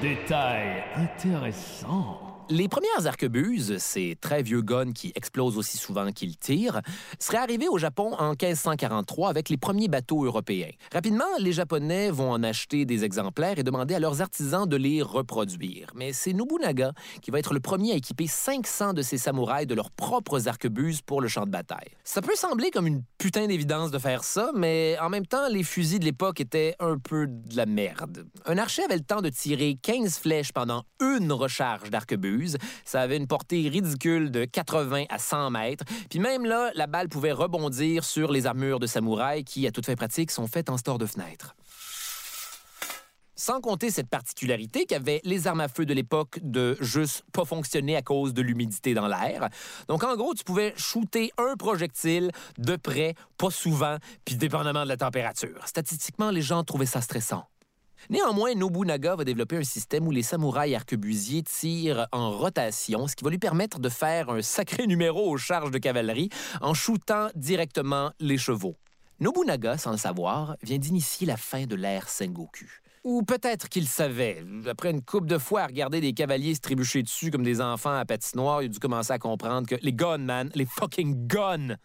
Détail 0.00 0.84
intéressant. 0.96 2.23
Les 2.50 2.68
premières 2.68 3.06
arquebuses, 3.06 3.78
ces 3.78 4.18
très 4.20 4.42
vieux 4.42 4.60
guns 4.60 4.92
qui 4.92 5.12
explosent 5.14 5.56
aussi 5.56 5.78
souvent 5.78 6.12
qu'ils 6.12 6.36
tirent, 6.36 6.82
seraient 7.18 7.38
arrivés 7.38 7.68
au 7.68 7.78
Japon 7.78 8.14
en 8.18 8.30
1543 8.32 9.30
avec 9.30 9.48
les 9.48 9.56
premiers 9.56 9.88
bateaux 9.88 10.26
européens. 10.26 10.68
Rapidement, 10.92 11.24
les 11.38 11.52
Japonais 11.52 12.10
vont 12.10 12.30
en 12.30 12.42
acheter 12.42 12.84
des 12.84 13.02
exemplaires 13.02 13.58
et 13.58 13.62
demander 13.62 13.94
à 13.94 13.98
leurs 13.98 14.20
artisans 14.20 14.68
de 14.68 14.76
les 14.76 15.00
reproduire. 15.00 15.88
Mais 15.94 16.12
c'est 16.12 16.34
Nobunaga 16.34 16.92
qui 17.22 17.30
va 17.30 17.38
être 17.38 17.54
le 17.54 17.60
premier 17.60 17.92
à 17.92 17.94
équiper 17.94 18.26
500 18.26 18.92
de 18.92 19.00
ses 19.00 19.16
samouraïs 19.16 19.66
de 19.66 19.74
leurs 19.74 19.90
propres 19.90 20.46
arquebuses 20.46 21.00
pour 21.00 21.22
le 21.22 21.28
champ 21.28 21.46
de 21.46 21.50
bataille. 21.50 21.92
Ça 22.04 22.20
peut 22.20 22.36
sembler 22.36 22.70
comme 22.70 22.86
une 22.86 23.04
putain 23.16 23.46
d'évidence 23.46 23.90
de 23.90 23.98
faire 23.98 24.22
ça, 24.22 24.50
mais 24.54 24.98
en 25.00 25.08
même 25.08 25.26
temps, 25.26 25.48
les 25.48 25.62
fusils 25.62 25.98
de 25.98 26.04
l'époque 26.04 26.40
étaient 26.40 26.74
un 26.78 26.98
peu 26.98 27.26
de 27.26 27.56
la 27.56 27.64
merde. 27.64 28.26
Un 28.44 28.58
archer 28.58 28.82
avait 28.84 28.98
le 28.98 29.04
temps 29.04 29.22
de 29.22 29.30
tirer 29.30 29.78
15 29.80 30.18
flèches 30.18 30.52
pendant 30.52 30.84
une 31.00 31.32
recharge 31.32 31.88
d'arquebuse 31.88 32.33
Ça 32.84 33.00
avait 33.00 33.16
une 33.16 33.26
portée 33.26 33.68
ridicule 33.68 34.30
de 34.30 34.44
80 34.44 35.04
à 35.08 35.18
100 35.18 35.50
mètres. 35.50 35.84
Puis 36.10 36.18
même 36.18 36.44
là, 36.44 36.70
la 36.74 36.86
balle 36.86 37.08
pouvait 37.08 37.32
rebondir 37.32 38.04
sur 38.04 38.32
les 38.32 38.46
armures 38.46 38.80
de 38.80 38.86
samouraï 38.86 39.44
qui, 39.44 39.66
à 39.66 39.70
toute 39.70 39.86
fin 39.86 39.94
pratique, 39.94 40.30
sont 40.30 40.46
faites 40.46 40.70
en 40.70 40.76
store 40.76 40.98
de 40.98 41.06
fenêtre. 41.06 41.54
Sans 43.36 43.60
compter 43.60 43.90
cette 43.90 44.08
particularité 44.08 44.86
qu'avaient 44.86 45.20
les 45.24 45.48
armes 45.48 45.60
à 45.60 45.68
feu 45.68 45.84
de 45.84 45.92
l'époque 45.92 46.38
de 46.42 46.76
juste 46.80 47.24
pas 47.32 47.44
fonctionner 47.44 47.96
à 47.96 48.02
cause 48.02 48.32
de 48.32 48.42
l'humidité 48.42 48.94
dans 48.94 49.08
l'air. 49.08 49.48
Donc, 49.88 50.04
en 50.04 50.14
gros, 50.14 50.34
tu 50.34 50.44
pouvais 50.44 50.72
shooter 50.76 51.32
un 51.36 51.56
projectile 51.56 52.30
de 52.58 52.76
près, 52.76 53.14
pas 53.36 53.50
souvent, 53.50 53.96
puis 54.24 54.36
dépendamment 54.36 54.84
de 54.84 54.88
la 54.88 54.96
température. 54.96 55.66
Statistiquement, 55.66 56.30
les 56.30 56.42
gens 56.42 56.62
trouvaient 56.62 56.86
ça 56.86 57.00
stressant. 57.00 57.44
Néanmoins, 58.10 58.54
Nobunaga 58.54 59.16
va 59.16 59.24
développer 59.24 59.56
un 59.56 59.64
système 59.64 60.06
où 60.06 60.10
les 60.10 60.22
samouraïs 60.22 60.74
arquebusiers 60.74 61.42
tirent 61.42 62.06
en 62.12 62.30
rotation, 62.30 63.06
ce 63.06 63.16
qui 63.16 63.24
va 63.24 63.30
lui 63.30 63.38
permettre 63.38 63.78
de 63.78 63.88
faire 63.88 64.30
un 64.30 64.42
sacré 64.42 64.86
numéro 64.88 65.30
aux 65.30 65.38
charges 65.38 65.70
de 65.70 65.78
cavalerie 65.78 66.28
en 66.60 66.74
shootant 66.74 67.28
directement 67.34 68.12
les 68.20 68.38
chevaux. 68.38 68.76
Nobunaga, 69.20 69.78
sans 69.78 69.92
le 69.92 69.96
savoir, 69.96 70.56
vient 70.62 70.78
d'initier 70.78 71.26
la 71.26 71.36
fin 71.36 71.66
de 71.66 71.76
l'ère 71.76 72.08
Sengoku. 72.08 72.80
Ou 73.04 73.22
peut-être 73.22 73.68
qu'il 73.68 73.86
savait. 73.86 74.42
Après 74.66 74.90
une 74.90 75.02
coupe 75.02 75.26
de 75.26 75.38
fois 75.38 75.62
à 75.62 75.66
regarder 75.66 76.00
des 76.00 76.14
cavaliers 76.14 76.54
se 76.54 76.60
trébucher 76.60 77.02
dessus 77.02 77.30
comme 77.30 77.42
des 77.42 77.60
enfants 77.60 77.94
à 77.94 78.04
patinoire, 78.04 78.62
il 78.62 78.66
a 78.66 78.68
dû 78.68 78.78
commencer 78.78 79.12
à 79.12 79.18
comprendre 79.18 79.68
que 79.68 79.76
les 79.82 79.92
guns, 79.92 80.18
man, 80.18 80.50
les 80.54 80.66
fucking 80.66 81.26
guns! 81.26 81.76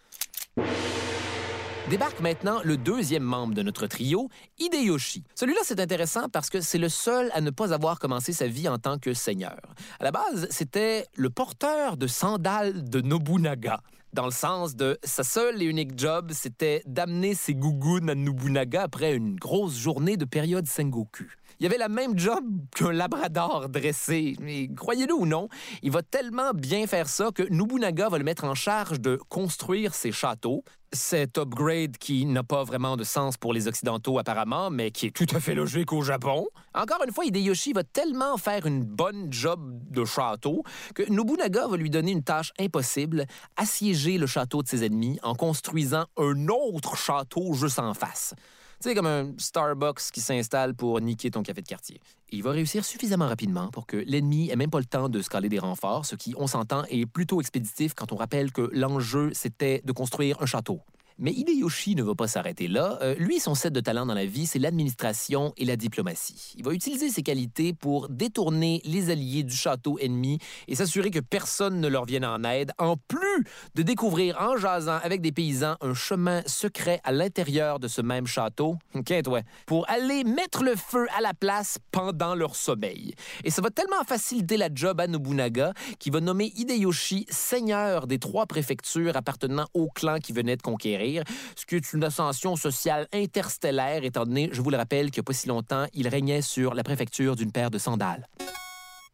Débarque 1.90 2.20
maintenant 2.20 2.62
le 2.64 2.78
deuxième 2.78 3.24
membre 3.24 3.56
de 3.56 3.64
notre 3.64 3.88
trio, 3.88 4.30
Hideyoshi. 4.60 5.24
Celui-là, 5.34 5.62
c'est 5.64 5.80
intéressant 5.80 6.30
parce 6.30 6.52
que 6.52 6.62
c'est 6.62 6.78
le 6.78 6.88
seul 6.88 7.32
à 7.34 7.42
ne 7.42 7.50
pas 7.50 7.74
avoir 7.74 7.98
commencé 7.98 8.32
sa 8.32 8.46
vie 8.46 8.70
en 8.70 8.78
tant 8.78 9.00
que 9.00 9.16
seigneur. 9.16 9.58
À 10.00 10.04
la 10.04 10.12
base, 10.12 10.48
c'était 10.52 11.08
le 11.16 11.32
porteur 11.32 11.98
de 11.98 12.06
sandales 12.06 12.88
de 12.88 13.02
Nobunaga 13.02 13.82
dans 14.14 14.26
le 14.26 14.32
sens 14.32 14.76
de 14.76 14.98
sa 15.04 15.24
seule 15.24 15.62
et 15.62 15.66
unique 15.66 15.98
job, 15.98 16.32
c'était 16.34 16.82
d'amener 16.88 17.36
ses 17.36 17.54
gougounes 17.54 18.10
à 18.10 18.16
Nobunaga 18.16 18.82
après 18.82 19.14
une 19.14 19.36
grosse 19.36 19.78
journée 19.78 20.18
de 20.18 20.26
période 20.26 20.66
Sengoku. 20.66 21.28
Il 21.62 21.66
avait 21.66 21.78
la 21.78 21.90
même 21.90 22.18
job 22.18 22.46
qu'un 22.74 22.94
labrador 22.94 23.68
dressé. 23.68 24.38
Mais 24.40 24.70
croyez-le 24.74 25.14
ou 25.14 25.26
non, 25.26 25.50
il 25.84 25.92
va 25.92 26.02
tellement 26.02 26.54
bien 26.54 26.88
faire 26.88 27.10
ça 27.10 27.32
que 27.36 27.44
Nobunaga 27.50 28.08
va 28.08 28.18
le 28.18 28.24
mettre 28.24 28.46
en 28.46 28.56
charge 28.56 29.02
de 29.02 29.20
construire 29.28 29.94
ses 29.94 30.14
châteaux. 30.14 30.64
Cet 30.94 31.38
upgrade 31.38 31.98
qui 31.98 32.26
n'a 32.26 32.44
pas 32.44 32.64
vraiment 32.64 32.96
de 32.96 33.04
sens 33.04 33.36
pour 33.36 33.52
les 33.52 33.68
Occidentaux 33.68 34.18
apparemment, 34.20 34.70
mais 34.70 34.90
qui 34.92 35.08
est 35.08 35.12
tout 35.12 35.28
à 35.36 35.42
fait 35.42 35.54
logique 35.54 35.92
au 35.92 36.02
Japon. 36.02 36.48
Encore 36.74 37.04
une 37.06 37.14
fois, 37.14 37.26
Hideyoshi 37.26 37.74
va 37.74 37.84
tellement 37.84 38.38
faire 38.38 38.66
une 38.66 38.86
bonne 38.86 39.28
job 39.30 39.82
de 39.92 40.06
château 40.06 40.64
que 40.96 41.04
Nobunaga 41.12 41.68
va 41.68 41.76
lui 41.76 41.90
donner 41.90 42.14
une 42.14 42.24
tâche 42.24 42.54
impossible, 42.58 43.26
assiéger 43.58 44.18
le 44.18 44.28
château 44.28 44.64
de 44.64 44.70
ses 44.70 44.86
ennemis 44.86 45.20
en 45.24 45.36
construisant 45.36 46.06
un 46.18 46.48
autre 46.48 46.96
château 46.96 47.54
juste 47.54 47.80
en 47.80 47.94
face. 47.94 48.34
C'est 48.82 48.96
comme 48.96 49.08
un 49.08 49.34
Starbucks 49.38 50.10
qui 50.14 50.22
s'installe 50.22 50.74
pour 50.74 51.02
niquer 51.02 51.30
ton 51.32 51.44
café 51.44 51.62
de 51.62 51.68
quartier. 51.68 52.00
il 52.32 52.42
va 52.44 52.52
réussir 52.52 52.86
suffisamment 52.86 53.28
rapidement 53.28 53.68
pour 53.72 53.86
que 53.86 53.98
l'ennemi 53.98 54.50
ait 54.52 54.56
même 54.56 54.70
pas 54.70 54.80
le 54.80 54.86
temps 54.86 55.10
de 55.10 55.22
scaler 55.22 55.50
des 55.50 55.60
renforts, 55.60 56.06
ce 56.06 56.16
qui, 56.16 56.34
on 56.38 56.48
s'entend, 56.48 56.86
est 56.86 57.06
plutôt 57.06 57.42
expéditif 57.42 57.94
quand 57.94 58.14
on 58.14 58.16
rappelle 58.16 58.54
que 58.54 58.70
l'enjeu, 58.72 59.32
c'était 59.34 59.82
de 59.84 59.92
construire 59.92 60.42
un 60.42 60.46
château. 60.46 60.80
Mais 61.22 61.32
Hideyoshi 61.32 61.96
ne 61.96 62.04
va 62.04 62.16
pas 62.16 62.30
s'arrêter 62.30 62.70
là. 62.70 62.98
Euh, 63.02 63.14
lui, 63.16 63.42
son 63.42 63.54
set 63.54 63.74
de 63.74 63.82
talent 63.82 64.06
dans 64.06 64.14
la 64.14 64.26
vie, 64.26 64.46
c'est 64.46 64.58
l'administration 64.58 65.54
et 65.58 65.66
la 65.66 65.76
diplomatie. 65.76 66.54
Il 66.58 66.64
va 66.64 66.72
utiliser 66.72 67.10
ses 67.10 67.24
qualités 67.24 67.74
pour 67.74 68.08
détourner 68.08 68.82
les 68.86 69.10
alliés 69.10 69.44
du 69.44 69.54
château 69.54 70.00
ennemi 70.00 70.40
et 70.70 70.76
s'assurer 70.76 71.12
que 71.12 71.20
personne 71.20 71.82
ne 71.82 71.90
leur 71.90 72.06
vienne 72.06 72.24
en 72.24 72.42
aide, 72.46 72.72
en 72.78 72.96
plus 72.96 73.44
de 73.76 73.82
découvrir 73.82 74.38
en 74.40 74.56
jasant 74.56 75.00
avec 75.04 75.20
des 75.20 75.34
paysans 75.34 75.76
un 75.82 75.94
chemin 75.94 76.42
secret 76.46 77.02
à 77.04 77.12
l'intérieur 77.12 77.82
de 77.82 77.90
ce 77.90 78.02
même 78.02 78.26
château, 78.26 78.78
ouais, 78.96 79.44
pour 79.66 79.90
aller 79.90 80.24
mettre 80.24 80.64
le 80.64 80.78
feu 80.78 81.06
à 81.18 81.20
la 81.20 81.34
place 81.34 81.80
pendant 81.92 82.34
leur 82.34 82.56
sommeil. 82.56 83.14
Et 83.44 83.50
ça 83.50 83.62
va 83.62 83.72
tellement 83.72 84.06
faciliter 84.08 84.56
la 84.56 84.70
job 84.74 85.02
à 85.02 85.08
Nobunaga 85.08 85.74
qu'il 86.00 86.14
va 86.14 86.22
nommer 86.22 86.54
Hideyoshi 86.56 87.26
seigneur 87.30 88.08
des 88.08 88.20
trois 88.20 88.46
préfectures 88.46 89.18
appartenant 89.18 89.68
au 89.74 89.90
clan 89.90 90.20
qui 90.20 90.32
venait 90.32 90.56
de 90.56 90.62
conquérir 90.62 91.09
ce 91.56 91.66
qui 91.66 91.76
est 91.76 91.94
une 91.94 92.04
ascension 92.04 92.56
sociale 92.56 93.08
interstellaire, 93.14 94.04
étant 94.04 94.26
donné, 94.26 94.50
je 94.52 94.62
vous 94.62 94.70
le 94.70 94.78
rappelle, 94.78 95.12
qu'il 95.12 95.22
n'y 95.22 95.26
a 95.26 95.28
pas 95.28 95.34
si 95.34 95.48
longtemps, 95.48 95.86
il 95.94 96.08
régnait 96.08 96.42
sur 96.42 96.74
la 96.74 96.84
préfecture 96.84 97.36
d'une 97.36 97.52
paire 97.52 97.72
de 97.72 97.78
sandales. 97.78 98.28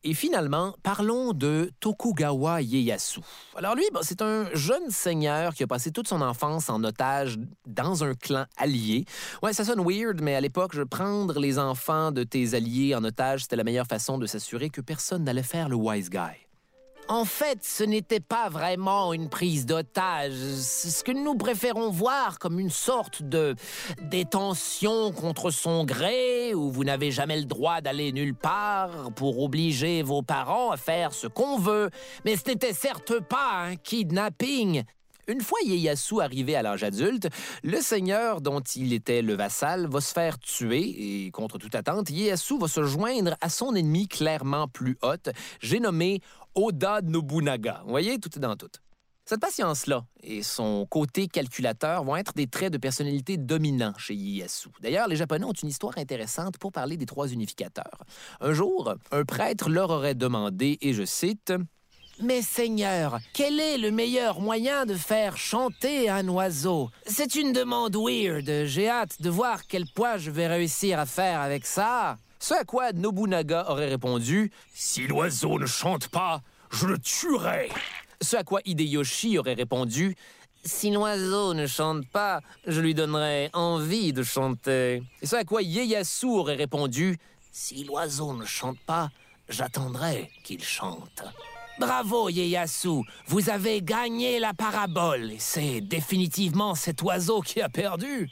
Et 0.07 0.13
finalement, 0.13 0.75
parlons 0.83 1.33
de 1.33 1.71
Tokugawa 1.79 2.61
Ieyasu. 2.61 3.21
Alors 3.55 3.73
lui, 3.73 3.85
c'est 4.03 4.21
un 4.21 4.45
jeune 4.53 4.91
seigneur 4.91 5.55
qui 5.55 5.63
a 5.63 5.67
passé 5.67 5.91
toute 5.91 6.07
son 6.07 6.21
enfance 6.21 6.69
en 6.69 6.83
otage 6.83 7.39
dans 7.65 8.03
un 8.03 8.13
clan 8.13 8.45
allié. 8.55 9.05
Ouais, 9.41 9.51
ça 9.51 9.65
sonne 9.65 9.83
weird, 9.83 10.21
mais 10.21 10.35
à 10.35 10.41
l'époque, 10.41 10.75
prendre 10.83 11.39
les 11.39 11.57
enfants 11.57 12.11
de 12.11 12.23
tes 12.23 12.53
alliés 12.53 12.93
en 12.93 13.03
otage, 13.03 13.41
c'était 13.41 13.55
la 13.55 13.63
meilleure 13.63 13.87
façon 13.87 14.19
de 14.19 14.27
s'assurer 14.27 14.69
que 14.69 14.79
personne 14.79 15.23
n'allait 15.23 15.41
faire 15.41 15.69
le 15.69 15.75
wise 15.75 16.11
guy. 16.11 16.44
En 17.07 17.23
fait, 17.23 17.59
ce 17.63 17.83
n'était 17.83 18.19
pas 18.19 18.49
vraiment 18.49 19.13
une 19.13 19.29
prise 19.29 19.67
d'otage. 19.67 20.33
Ce 20.33 21.03
que 21.03 21.11
nous 21.11 21.35
préférons 21.35 21.91
voir 21.91 22.39
comme 22.39 22.59
une 22.59 22.71
sorte 22.71 23.21
de 23.21 23.55
détention 24.01 25.11
contre 25.11 25.51
son 25.51 25.85
gré, 25.85 26.55
où 26.55 26.71
vous 26.71 26.83
n'avez 26.83 27.11
jamais 27.11 27.37
le 27.37 27.45
droit 27.45 27.79
d'aller 27.79 28.11
nulle 28.11 28.33
part 28.33 29.11
pour 29.15 29.39
obliger 29.43 30.01
vos 30.01 30.23
parents 30.23 30.71
à 30.71 30.77
faire 30.77 31.13
ce 31.13 31.27
qu'on 31.27 31.59
veut. 31.59 31.91
Mais 32.25 32.37
ce 32.37 32.49
n'était 32.49 32.73
certes 32.73 33.19
pas 33.19 33.51
un 33.53 33.75
kidnapping. 33.75 34.83
Une 35.27 35.41
fois 35.41 35.59
Ieyasu 35.63 36.21
arrivé 36.21 36.55
à 36.55 36.61
l'âge 36.61 36.83
adulte, 36.83 37.29
le 37.63 37.81
seigneur 37.81 38.41
dont 38.41 38.61
il 38.61 38.93
était 38.93 39.23
le 39.23 39.35
vassal 39.35 39.87
va 39.87 39.99
se 39.99 40.13
faire 40.13 40.37
tuer 40.37 41.25
et 41.25 41.31
contre 41.31 41.57
toute 41.57 41.73
attente, 41.73 42.11
Ieyasu 42.11 42.59
va 42.59 42.67
se 42.67 42.83
joindre 42.83 43.35
à 43.41 43.49
son 43.49 43.73
ennemi 43.73 44.07
clairement 44.07 44.67
plus 44.67 44.97
haute, 45.01 45.29
j'ai 45.61 45.79
nommé 45.79 46.21
Oda 46.55 47.01
Nobunaga. 47.01 47.81
Vous 47.83 47.91
voyez, 47.91 48.17
tout 48.17 48.29
est 48.35 48.39
dans 48.39 48.55
tout. 48.55 48.71
Cette 49.27 49.41
patience-là 49.41 50.05
et 50.21 50.43
son 50.43 50.85
côté 50.85 51.27
calculateur 51.27 52.03
vont 52.03 52.15
être 52.15 52.33
des 52.33 52.47
traits 52.47 52.71
de 52.71 52.77
personnalité 52.77 53.37
dominants 53.37 53.93
chez 53.97 54.13
Ieyasu. 54.13 54.69
D'ailleurs, 54.81 55.07
les 55.07 55.15
Japonais 55.15 55.45
ont 55.45 55.51
une 55.51 55.69
histoire 55.69 55.97
intéressante 55.97 56.59
pour 56.59 56.71
parler 56.71 56.95
des 56.95 57.07
trois 57.07 57.27
unificateurs. 57.27 58.03
Un 58.39 58.53
jour, 58.53 58.93
un 59.11 59.25
prêtre 59.25 59.69
leur 59.69 59.89
aurait 59.89 60.13
demandé, 60.13 60.77
et 60.81 60.93
je 60.93 61.03
cite, 61.05 61.53
mais 62.21 62.41
Seigneur, 62.41 63.19
quel 63.33 63.59
est 63.59 63.77
le 63.77 63.91
meilleur 63.91 64.39
moyen 64.39 64.85
de 64.85 64.93
faire 64.93 65.35
chanter 65.35 66.09
un 66.09 66.25
oiseau? 66.29 66.89
C'est 67.05 67.35
une 67.35 67.51
demande 67.51 67.97
weird. 67.97 68.67
J'ai 68.67 68.87
hâte 68.87 69.21
de 69.21 69.29
voir 69.29 69.67
quel 69.67 69.85
point 69.87 70.17
je 70.17 70.31
vais 70.31 70.47
réussir 70.47 70.97
à 70.97 71.05
faire 71.05 71.41
avec 71.41 71.65
ça. 71.65 72.17
Ce 72.39 72.53
à 72.53 72.63
quoi 72.63 72.91
Nobunaga 72.91 73.65
aurait 73.69 73.89
répondu 73.89 74.51
Si 74.73 75.07
l'oiseau 75.07 75.59
ne 75.59 75.65
chante 75.65 76.09
pas, 76.09 76.41
je 76.71 76.87
le 76.87 76.97
tuerai. 76.97 77.69
Ce 78.21 78.35
à 78.35 78.43
quoi 78.43 78.61
Hideyoshi 78.65 79.37
aurait 79.37 79.53
répondu 79.53 80.15
si 80.65 80.89
l'oiseau 80.89 81.53
ne 81.53 81.67
chante 81.67 82.07
pas, 82.07 82.41
je 82.65 82.81
lui 82.81 82.95
donnerai 82.95 83.51
envie 83.53 84.13
de 84.13 84.23
chanter. 84.23 85.03
Et 85.21 85.27
ce 85.27 85.35
à 85.35 85.43
quoi 85.43 85.61
Ieyasu 85.61 86.25
aurait 86.25 86.55
répondu 86.55 87.19
Si 87.51 87.83
l'oiseau 87.83 88.33
ne 88.33 88.45
chante 88.45 88.79
pas, 88.79 89.11
j'attendrai 89.47 90.31
qu'il 90.43 90.63
chante. 90.63 91.23
Bravo, 91.77 92.29
Ieyasu. 92.29 93.03
Vous 93.27 93.51
avez 93.51 93.83
gagné 93.83 94.39
la 94.39 94.55
parabole. 94.55 95.33
C'est 95.37 95.81
définitivement 95.81 96.73
cet 96.73 97.03
oiseau 97.03 97.41
qui 97.41 97.61
a 97.61 97.69
perdu. 97.69 98.27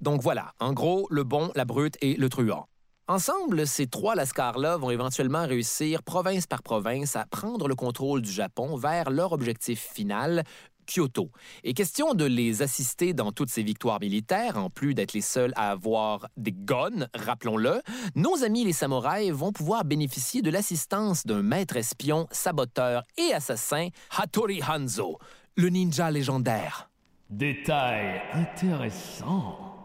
Donc 0.00 0.20
voilà, 0.20 0.54
en 0.58 0.72
gros, 0.72 1.06
le 1.10 1.22
bon, 1.22 1.52
la 1.54 1.64
brute 1.64 1.96
et 2.00 2.16
le 2.16 2.28
truand. 2.28 2.66
Ensemble, 3.10 3.66
ces 3.66 3.86
trois 3.86 4.14
lascars-là 4.14 4.76
vont 4.76 4.90
éventuellement 4.90 5.46
réussir, 5.46 6.02
province 6.02 6.46
par 6.46 6.62
province, 6.62 7.16
à 7.16 7.24
prendre 7.24 7.66
le 7.66 7.74
contrôle 7.74 8.20
du 8.20 8.30
Japon 8.30 8.76
vers 8.76 9.08
leur 9.08 9.32
objectif 9.32 9.80
final, 9.80 10.44
Kyoto. 10.86 11.30
Et 11.64 11.72
question 11.72 12.12
de 12.12 12.26
les 12.26 12.60
assister 12.60 13.14
dans 13.14 13.32
toutes 13.32 13.48
ces 13.48 13.62
victoires 13.62 13.98
militaires, 13.98 14.58
en 14.58 14.68
plus 14.68 14.92
d'être 14.92 15.14
les 15.14 15.22
seuls 15.22 15.54
à 15.56 15.70
avoir 15.70 16.28
des 16.36 16.52
guns, 16.52 17.08
rappelons-le, 17.14 17.80
nos 18.14 18.44
amis 18.44 18.64
les 18.64 18.74
samouraïs 18.74 19.32
vont 19.32 19.52
pouvoir 19.52 19.86
bénéficier 19.86 20.42
de 20.42 20.50
l'assistance 20.50 21.24
d'un 21.24 21.40
maître 21.40 21.78
espion, 21.78 22.26
saboteur 22.30 23.04
et 23.16 23.32
assassin, 23.32 23.88
Hattori 24.18 24.60
Hanzo, 24.62 25.18
le 25.56 25.70
ninja 25.70 26.10
légendaire. 26.10 26.90
Détail 27.30 28.20
intéressant. 28.34 29.77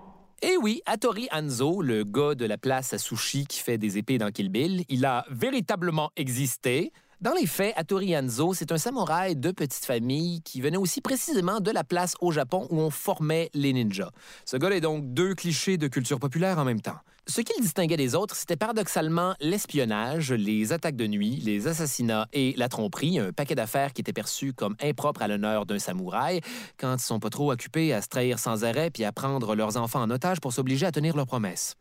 Et 0.46 0.58
oui, 0.58 0.82
Hattori 0.86 1.30
Hanzo, 1.32 1.82
le 1.82 2.04
gars 2.04 2.36
de 2.36 2.46
la 2.46 2.58
place 2.58 2.94
à 2.94 2.98
sushi 2.98 3.46
qui 3.46 3.60
fait 3.60 3.78
des 3.78 3.98
épées 3.98 4.18
dans 4.18 4.30
Kill 4.30 4.50
Bill, 4.50 4.84
il 4.90 5.06
a 5.06 5.26
véritablement 5.32 6.12
existé 6.18 6.92
Dans 7.22 7.32
les 7.32 7.48
faits, 7.48 7.74
Hattori 7.78 8.14
Hanzo, 8.18 8.54
c'est 8.54 8.74
un 8.74 8.78
samouraï 8.78 9.38
de 9.38 9.52
petite 9.52 9.86
famille 9.86 10.42
qui 10.42 10.60
venait 10.60 10.76
aussi 10.76 11.00
précisément 11.00 11.62
de 11.62 11.72
la 11.72 11.86
place 11.86 12.16
au 12.20 12.34
Japon 12.34 12.68
où 12.72 12.82
on 12.82 12.90
formait 12.90 13.52
les 13.54 13.72
ninjas. 13.72 14.12
Ce 14.44 14.58
gars 14.58 14.72
est 14.72 14.82
donc 14.82 15.14
deux 15.14 15.34
clichés 15.34 15.78
de 15.78 15.88
culture 15.88 16.20
populaire 16.20 16.60
en 16.60 16.66
même 16.66 16.82
temps. 16.82 17.00
Ce 17.26 17.40
qui 17.40 17.54
le 17.58 17.64
distinguait 17.64 17.96
des 17.96 18.16
autres, 18.16 18.36
c'était 18.36 18.58
paradoxalement 18.58 19.34
l'espionnage, 19.40 20.34
les 20.34 20.74
attaques 20.74 20.98
de 20.98 21.08
nuit, 21.08 21.42
les 21.44 21.68
assassinats 21.68 22.28
et 22.34 22.54
la 22.58 22.68
tromperie, 22.68 23.18
un 23.18 23.32
paquet 23.32 23.56
d'affaires 23.56 23.94
qui 23.94 24.02
étaient 24.02 24.12
perçus 24.12 24.52
comme 24.52 24.76
impropres 24.82 25.22
à 25.22 25.30
l'honneur 25.30 25.66
d'un 25.66 25.80
samouraï 25.80 26.42
quand 26.78 26.96
ils 26.96 27.02
sont 27.02 27.20
pas 27.20 27.30
trop 27.30 27.52
occupés 27.52 27.94
à 27.94 28.02
se 28.02 28.10
trahir 28.10 28.40
sans 28.40 28.66
arrêt 28.66 28.90
puis 28.90 29.06
à 29.06 29.14
prendre 29.14 29.56
leurs 29.56 29.78
enfants 29.78 30.02
en 30.02 30.10
otage 30.10 30.42
pour 30.42 30.52
s'obliger 30.52 30.86
à 30.86 30.92
tenir 30.92 31.16
leurs 31.16 31.26
promesses. 31.26 31.76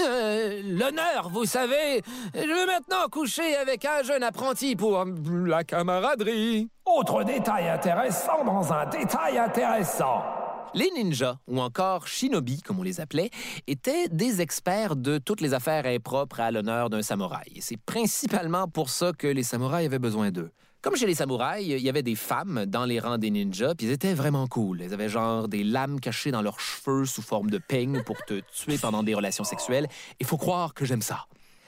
Euh, 0.00 0.62
L'honneur, 0.64 1.28
vous 1.30 1.44
savez. 1.44 2.02
Je 2.34 2.40
veux 2.40 2.66
maintenant 2.66 3.06
coucher 3.10 3.54
avec 3.56 3.84
un 3.84 4.02
jeune 4.02 4.24
apprenti 4.24 4.74
pour 4.74 5.04
la 5.46 5.62
camaraderie. 5.62 6.68
Autre 6.84 7.22
détail 7.22 7.68
intéressant 7.68 8.44
dans 8.44 8.72
un 8.72 8.86
détail 8.86 9.38
intéressant. 9.38 10.43
Les 10.74 10.90
ninjas, 10.90 11.38
ou 11.46 11.60
encore 11.60 12.08
shinobi, 12.08 12.60
comme 12.60 12.80
on 12.80 12.82
les 12.82 13.00
appelait, 13.00 13.30
étaient 13.68 14.08
des 14.08 14.40
experts 14.40 14.96
de 14.96 15.18
toutes 15.18 15.40
les 15.40 15.54
affaires 15.54 15.86
impropres 15.86 16.40
à 16.40 16.50
l'honneur 16.50 16.90
d'un 16.90 17.00
samouraï. 17.00 17.58
C'est 17.60 17.76
principalement 17.76 18.66
pour 18.66 18.90
ça 18.90 19.12
que 19.12 19.28
les 19.28 19.44
samouraïs 19.44 19.86
avaient 19.86 20.00
besoin 20.00 20.32
d'eux. 20.32 20.50
Comme 20.82 20.96
chez 20.96 21.06
les 21.06 21.14
samouraïs, 21.14 21.64
il 21.64 21.78
y 21.78 21.88
avait 21.88 22.02
des 22.02 22.16
femmes 22.16 22.66
dans 22.66 22.86
les 22.86 22.98
rangs 22.98 23.18
des 23.18 23.30
ninjas, 23.30 23.76
puis 23.76 23.86
ils 23.86 23.92
étaient 23.92 24.14
vraiment 24.14 24.48
cool. 24.48 24.82
Elles 24.82 24.92
avaient 24.92 25.08
genre 25.08 25.46
des 25.46 25.62
lames 25.62 26.00
cachées 26.00 26.32
dans 26.32 26.42
leurs 26.42 26.58
cheveux 26.58 27.04
sous 27.04 27.22
forme 27.22 27.50
de 27.50 27.58
peigne 27.58 28.02
pour 28.02 28.16
te 28.24 28.40
tuer 28.52 28.76
pendant 28.76 29.04
des 29.04 29.14
relations 29.14 29.44
sexuelles. 29.44 29.86
Il 30.18 30.26
faut 30.26 30.38
croire 30.38 30.74
que 30.74 30.84
j'aime 30.84 31.02
ça. 31.02 31.26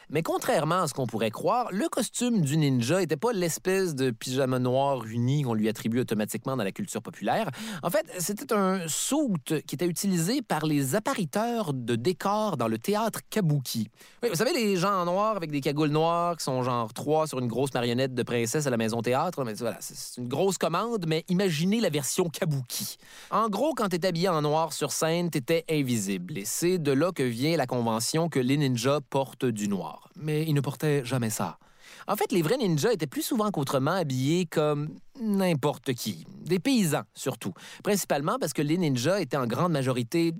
Mais 0.08 0.22
contrairement 0.22 0.82
à 0.82 0.86
ce 0.86 0.94
qu'on 0.94 1.06
pourrait 1.06 1.32
croire, 1.32 1.66
le 1.72 1.88
costume 1.88 2.40
du 2.40 2.56
ninja 2.56 3.00
n'était 3.00 3.16
pas 3.16 3.32
l'espèce 3.32 3.96
de 3.96 4.12
pyjama 4.12 4.60
noir 4.60 5.04
uni 5.04 5.42
qu'on 5.42 5.54
lui 5.54 5.68
attribue 5.68 5.98
automatiquement 5.98 6.56
dans 6.56 6.62
la 6.62 6.70
culture 6.70 7.02
populaire. 7.02 7.50
En 7.82 7.90
fait, 7.90 8.06
c'était 8.18 8.52
un 8.52 8.86
suit 8.86 9.16
qui 9.66 9.74
était 9.74 9.86
utilisé 9.86 10.42
par 10.42 10.64
les 10.64 10.94
appariteurs 10.94 11.72
de 11.72 11.96
décors 11.96 12.56
dans 12.56 12.68
le 12.68 12.78
théâtre 12.78 13.18
kabuki. 13.30 13.88
Oui, 14.22 14.28
vous 14.28 14.36
savez, 14.36 14.52
les 14.52 14.76
gens 14.76 14.92
en 14.92 15.06
noir 15.06 15.36
avec 15.36 15.50
des 15.50 15.60
cagoules 15.60 15.90
noires 15.90 16.36
qui 16.36 16.44
sont 16.44 16.62
genre 16.62 16.94
trois 16.94 17.26
sur 17.26 17.40
une 17.40 17.48
grosse 17.48 17.74
marionnette 17.74 18.14
de 18.14 18.22
princesse 18.22 18.68
à 18.68 18.70
la 18.70 18.76
maison 18.76 19.02
théâtre. 19.02 19.42
Mais 19.44 19.54
voilà, 19.54 19.78
c'est 19.80 20.20
une 20.20 20.28
grosse 20.28 20.56
commande, 20.56 21.06
mais 21.08 21.24
imaginez 21.28 21.80
la 21.80 21.90
version 21.90 22.28
kabuki. 22.28 22.96
En 23.32 23.48
gros, 23.48 23.74
quand 23.74 23.88
t'es 23.88 24.06
habillé 24.06 24.28
en 24.28 24.40
noir 24.42 24.72
sur 24.72 24.92
scène, 24.92 25.30
t'étais 25.30 25.64
invisible. 25.68 26.38
Et 26.38 26.44
c'est 26.44 26.78
de 26.78 26.92
là 26.92 27.10
que 27.10 27.24
vient 27.24 27.56
la 27.56 27.66
convention 27.66 28.28
que 28.28 28.38
les 28.38 28.56
ninjas 28.56 29.00
portent 29.10 29.46
du 29.46 29.66
noir 29.66 29.95
mais 30.16 30.44
ils 30.44 30.54
ne 30.54 30.60
portaient 30.60 31.04
jamais 31.04 31.30
ça. 31.30 31.58
En 32.08 32.16
fait, 32.16 32.30
les 32.32 32.42
vrais 32.42 32.56
ninjas 32.56 32.92
étaient 32.92 33.06
plus 33.06 33.22
souvent 33.22 33.50
qu'autrement 33.50 33.92
habillés 33.92 34.46
comme 34.46 34.90
n'importe 35.20 35.94
qui, 35.94 36.24
des 36.44 36.58
paysans 36.58 37.02
surtout, 37.14 37.52
principalement 37.82 38.38
parce 38.38 38.52
que 38.52 38.62
les 38.62 38.78
ninjas 38.78 39.20
étaient 39.20 39.36
en 39.36 39.46
grande 39.46 39.72
majorité 39.72 40.32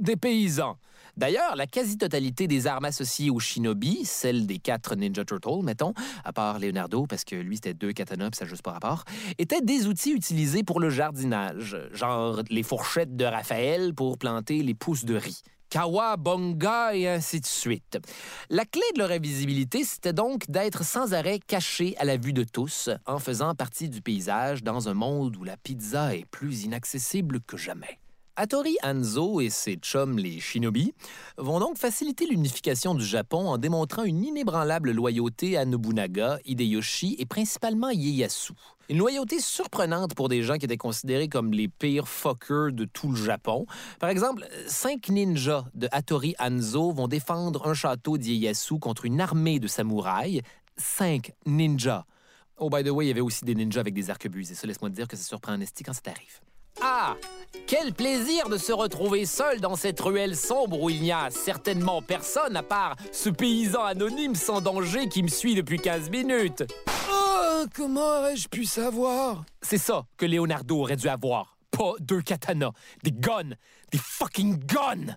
des 0.00 0.16
paysans. 0.16 0.76
D'ailleurs, 1.16 1.54
la 1.54 1.68
quasi-totalité 1.68 2.48
des 2.48 2.66
armes 2.66 2.86
associées 2.86 3.30
aux 3.30 3.38
shinobi, 3.38 4.04
celles 4.04 4.46
des 4.46 4.58
quatre 4.58 4.96
Ninja 4.96 5.24
Turtles, 5.24 5.62
mettons, 5.62 5.94
à 6.24 6.32
part 6.32 6.58
Leonardo, 6.58 7.06
parce 7.06 7.22
que 7.24 7.36
lui, 7.36 7.56
c'était 7.56 7.72
deux 7.74 7.92
katanas, 7.92 8.30
puis 8.30 8.38
ça 8.38 8.46
juste 8.46 8.62
pas 8.62 8.72
rapport, 8.72 9.04
étaient 9.38 9.60
des 9.60 9.86
outils 9.86 10.12
utilisés 10.12 10.64
pour 10.64 10.80
le 10.80 10.90
jardinage, 10.90 11.76
genre 11.92 12.40
les 12.50 12.64
fourchettes 12.64 13.16
de 13.16 13.24
Raphaël 13.24 13.94
pour 13.94 14.18
planter 14.18 14.62
les 14.64 14.74
pousses 14.74 15.04
de 15.04 15.14
riz. 15.14 15.42
Kawabonga 15.74 16.94
et 16.94 17.08
ainsi 17.08 17.40
de 17.40 17.46
suite. 17.46 17.98
La 18.48 18.64
clé 18.64 18.84
de 18.94 19.00
leur 19.00 19.10
invisibilité, 19.10 19.82
c'était 19.82 20.12
donc 20.12 20.48
d'être 20.48 20.84
sans 20.84 21.14
arrêt 21.14 21.40
cachés 21.40 21.96
à 21.98 22.04
la 22.04 22.16
vue 22.16 22.32
de 22.32 22.44
tous, 22.44 22.90
en 23.06 23.18
faisant 23.18 23.56
partie 23.56 23.88
du 23.88 24.00
paysage 24.00 24.62
dans 24.62 24.88
un 24.88 24.94
monde 24.94 25.36
où 25.36 25.42
la 25.42 25.56
pizza 25.56 26.14
est 26.14 26.26
plus 26.26 26.62
inaccessible 26.62 27.40
que 27.40 27.56
jamais. 27.56 27.98
Hattori 28.36 28.76
Hanzo 28.82 29.40
et 29.40 29.48
ses 29.48 29.76
chums, 29.76 30.18
les 30.18 30.40
shinobi, 30.40 30.92
vont 31.38 31.60
donc 31.60 31.78
faciliter 31.78 32.26
l'unification 32.26 32.96
du 32.96 33.04
Japon 33.04 33.48
en 33.48 33.58
démontrant 33.58 34.02
une 34.02 34.24
inébranlable 34.24 34.90
loyauté 34.90 35.56
à 35.56 35.64
Nobunaga, 35.64 36.38
Hideyoshi 36.44 37.14
et 37.20 37.26
principalement 37.26 37.90
Ieyasu. 37.90 38.54
Une 38.88 38.98
loyauté 38.98 39.38
surprenante 39.38 40.14
pour 40.14 40.28
des 40.28 40.42
gens 40.42 40.58
qui 40.58 40.64
étaient 40.64 40.76
considérés 40.76 41.28
comme 41.28 41.52
les 41.52 41.68
pires 41.68 42.08
fuckers 42.08 42.72
de 42.72 42.84
tout 42.84 43.10
le 43.10 43.16
Japon. 43.16 43.66
Par 44.00 44.10
exemple, 44.10 44.44
cinq 44.66 45.10
ninjas 45.10 45.64
de 45.74 45.88
Hattori 45.92 46.34
Hanzo 46.40 46.90
vont 46.90 47.06
défendre 47.06 47.68
un 47.68 47.74
château 47.74 48.18
d'Ieyasu 48.18 48.80
contre 48.80 49.04
une 49.04 49.20
armée 49.20 49.60
de 49.60 49.68
samouraïs. 49.68 50.42
Cinq 50.76 51.32
ninjas. 51.46 52.04
Oh, 52.58 52.68
by 52.68 52.82
the 52.82 52.90
way, 52.90 53.06
il 53.06 53.08
y 53.08 53.10
avait 53.12 53.20
aussi 53.20 53.44
des 53.44 53.54
ninjas 53.54 53.80
avec 53.80 53.94
des 53.94 54.10
arquebuses. 54.10 54.50
Et 54.50 54.54
ça, 54.54 54.66
laisse-moi 54.66 54.90
dire 54.90 55.06
que 55.06 55.16
ça 55.16 55.22
surprend 55.22 55.52
un 55.52 55.60
quand 55.60 55.92
ça 55.92 56.00
t'arrive. 56.02 56.40
Ah 56.80 57.16
Quel 57.66 57.94
plaisir 57.94 58.50
de 58.50 58.58
se 58.58 58.72
retrouver 58.72 59.24
seul 59.24 59.58
dans 59.60 59.74
cette 59.74 59.98
ruelle 59.98 60.36
sombre 60.36 60.82
où 60.82 60.90
il 60.90 61.00
n'y 61.00 61.12
a 61.12 61.30
certainement 61.30 62.02
personne 62.02 62.56
à 62.56 62.62
part 62.62 62.94
ce 63.10 63.30
paysan 63.30 63.82
anonyme 63.82 64.34
sans 64.34 64.60
danger 64.60 65.08
qui 65.08 65.22
me 65.22 65.28
suit 65.28 65.54
depuis 65.54 65.78
15 65.78 66.10
minutes. 66.10 66.64
Oh, 67.10 67.64
comment 67.74 68.18
aurais-je 68.18 68.48
pu 68.48 68.66
savoir? 68.66 69.44
C'est 69.62 69.78
ça 69.78 70.04
que 70.18 70.26
Leonardo 70.26 70.80
aurait 70.80 70.96
dû 70.96 71.08
avoir. 71.08 71.56
Pas 71.70 71.94
deux 72.00 72.20
katanas, 72.20 72.72
des 73.02 73.12
guns, 73.12 73.56
des 73.90 73.98
fucking 73.98 74.58
guns! 74.66 75.16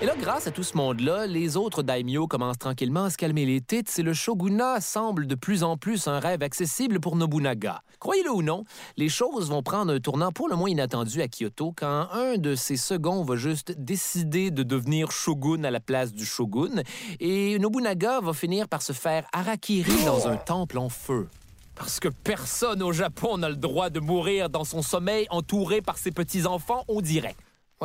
Et 0.00 0.06
là, 0.06 0.14
grâce 0.16 0.46
à 0.46 0.52
tout 0.52 0.62
ce 0.62 0.76
monde-là, 0.76 1.26
les 1.26 1.56
autres 1.56 1.82
daimyo 1.82 2.28
commencent 2.28 2.58
tranquillement 2.58 3.04
à 3.04 3.10
se 3.10 3.16
calmer 3.16 3.44
les 3.44 3.60
têtes 3.60 3.92
et 3.98 4.04
le 4.04 4.14
shogunat 4.14 4.80
semble 4.80 5.26
de 5.26 5.34
plus 5.34 5.64
en 5.64 5.76
plus 5.76 6.06
un 6.06 6.20
rêve 6.20 6.44
accessible 6.44 7.00
pour 7.00 7.16
Nobunaga. 7.16 7.82
Croyez-le 7.98 8.30
ou 8.30 8.42
non, 8.42 8.62
les 8.96 9.08
choses 9.08 9.50
vont 9.50 9.64
prendre 9.64 9.92
un 9.92 9.98
tournant 9.98 10.30
pour 10.30 10.48
le 10.48 10.54
moins 10.54 10.70
inattendu 10.70 11.20
à 11.20 11.26
Kyoto 11.26 11.74
quand 11.76 12.06
un 12.12 12.38
de 12.38 12.54
ses 12.54 12.76
seconds 12.76 13.24
va 13.24 13.34
juste 13.34 13.72
décider 13.72 14.52
de 14.52 14.62
devenir 14.62 15.10
shogun 15.10 15.64
à 15.64 15.72
la 15.72 15.80
place 15.80 16.12
du 16.12 16.24
shogun 16.24 16.84
et 17.18 17.58
Nobunaga 17.58 18.20
va 18.20 18.32
finir 18.34 18.68
par 18.68 18.82
se 18.82 18.92
faire 18.92 19.26
harakiri 19.32 20.04
dans 20.04 20.28
un 20.28 20.36
temple 20.36 20.78
en 20.78 20.90
feu. 20.90 21.26
Parce 21.74 21.98
que 21.98 22.08
personne 22.08 22.84
au 22.84 22.92
Japon 22.92 23.38
n'a 23.38 23.48
le 23.48 23.56
droit 23.56 23.90
de 23.90 23.98
mourir 23.98 24.48
dans 24.48 24.64
son 24.64 24.80
sommeil 24.80 25.26
entouré 25.30 25.82
par 25.82 25.98
ses 25.98 26.12
petits-enfants, 26.12 26.84
on 26.86 27.00
dirait. 27.00 27.34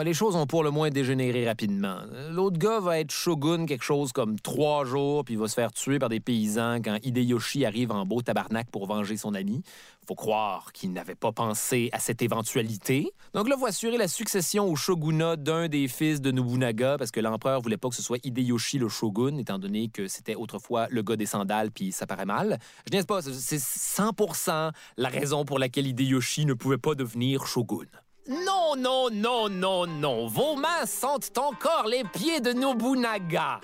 Les 0.01 0.13
choses 0.13 0.35
ont 0.35 0.47
pour 0.47 0.63
le 0.63 0.71
moins 0.71 0.89
dégénéré 0.89 1.47
rapidement. 1.47 1.99
L'autre 2.31 2.57
gars 2.57 2.79
va 2.79 2.99
être 2.99 3.11
shogun 3.11 3.65
quelque 3.65 3.85
chose 3.85 4.11
comme 4.11 4.37
trois 4.39 4.83
jours, 4.85 5.23
puis 5.23 5.35
il 5.35 5.39
va 5.39 5.47
se 5.47 5.53
faire 5.53 5.71
tuer 5.71 5.97
par 5.97 6.09
des 6.09 6.19
paysans 6.19 6.81
quand 6.83 6.97
Hideyoshi 7.03 7.63
arrive 7.63 7.91
en 7.91 8.05
beau 8.05 8.21
tabarnak 8.21 8.69
pour 8.69 8.87
venger 8.87 9.15
son 9.15 9.33
ami. 9.33 9.61
Faut 10.05 10.15
croire 10.15 10.73
qu'il 10.73 10.91
n'avait 10.91 11.15
pas 11.15 11.31
pensé 11.31 11.89
à 11.93 11.99
cette 11.99 12.21
éventualité. 12.21 13.13
Donc 13.33 13.47
là, 13.47 13.55
va 13.55 13.67
assurer 13.67 13.97
la 13.97 14.09
succession 14.09 14.65
au 14.67 14.75
shogunat 14.75 15.37
d'un 15.37 15.69
des 15.69 15.87
fils 15.87 16.19
de 16.19 16.31
Nobunaga, 16.31 16.97
parce 16.97 17.11
que 17.11 17.21
l'empereur 17.21 17.61
voulait 17.61 17.77
pas 17.77 17.87
que 17.87 17.95
ce 17.95 18.01
soit 18.01 18.19
Hideyoshi 18.25 18.79
le 18.79 18.89
shogun, 18.89 19.37
étant 19.37 19.59
donné 19.59 19.87
que 19.87 20.07
c'était 20.09 20.35
autrefois 20.35 20.87
le 20.89 21.01
gars 21.03 21.15
des 21.15 21.27
sandales, 21.27 21.71
puis 21.71 21.93
ça 21.93 22.07
paraît 22.07 22.25
mal. 22.25 22.57
Je 22.87 22.91
niaise 22.91 23.05
pas, 23.05 23.21
c'est 23.21 23.57
100% 23.57 24.71
la 24.97 25.09
raison 25.09 25.45
pour 25.45 25.59
laquelle 25.59 25.87
Hideyoshi 25.87 26.45
ne 26.45 26.53
pouvait 26.53 26.77
pas 26.77 26.95
devenir 26.95 27.45
shogun. 27.47 27.85
Non, 28.29 28.75
non, 28.77 29.09
non, 29.11 29.49
non, 29.49 29.85
non. 29.85 30.27
Vos 30.27 30.55
mains 30.55 30.85
sentent 30.85 31.37
encore 31.37 31.87
les 31.87 32.03
pieds 32.05 32.39
de 32.39 32.53
Nobunaga. 32.53 33.59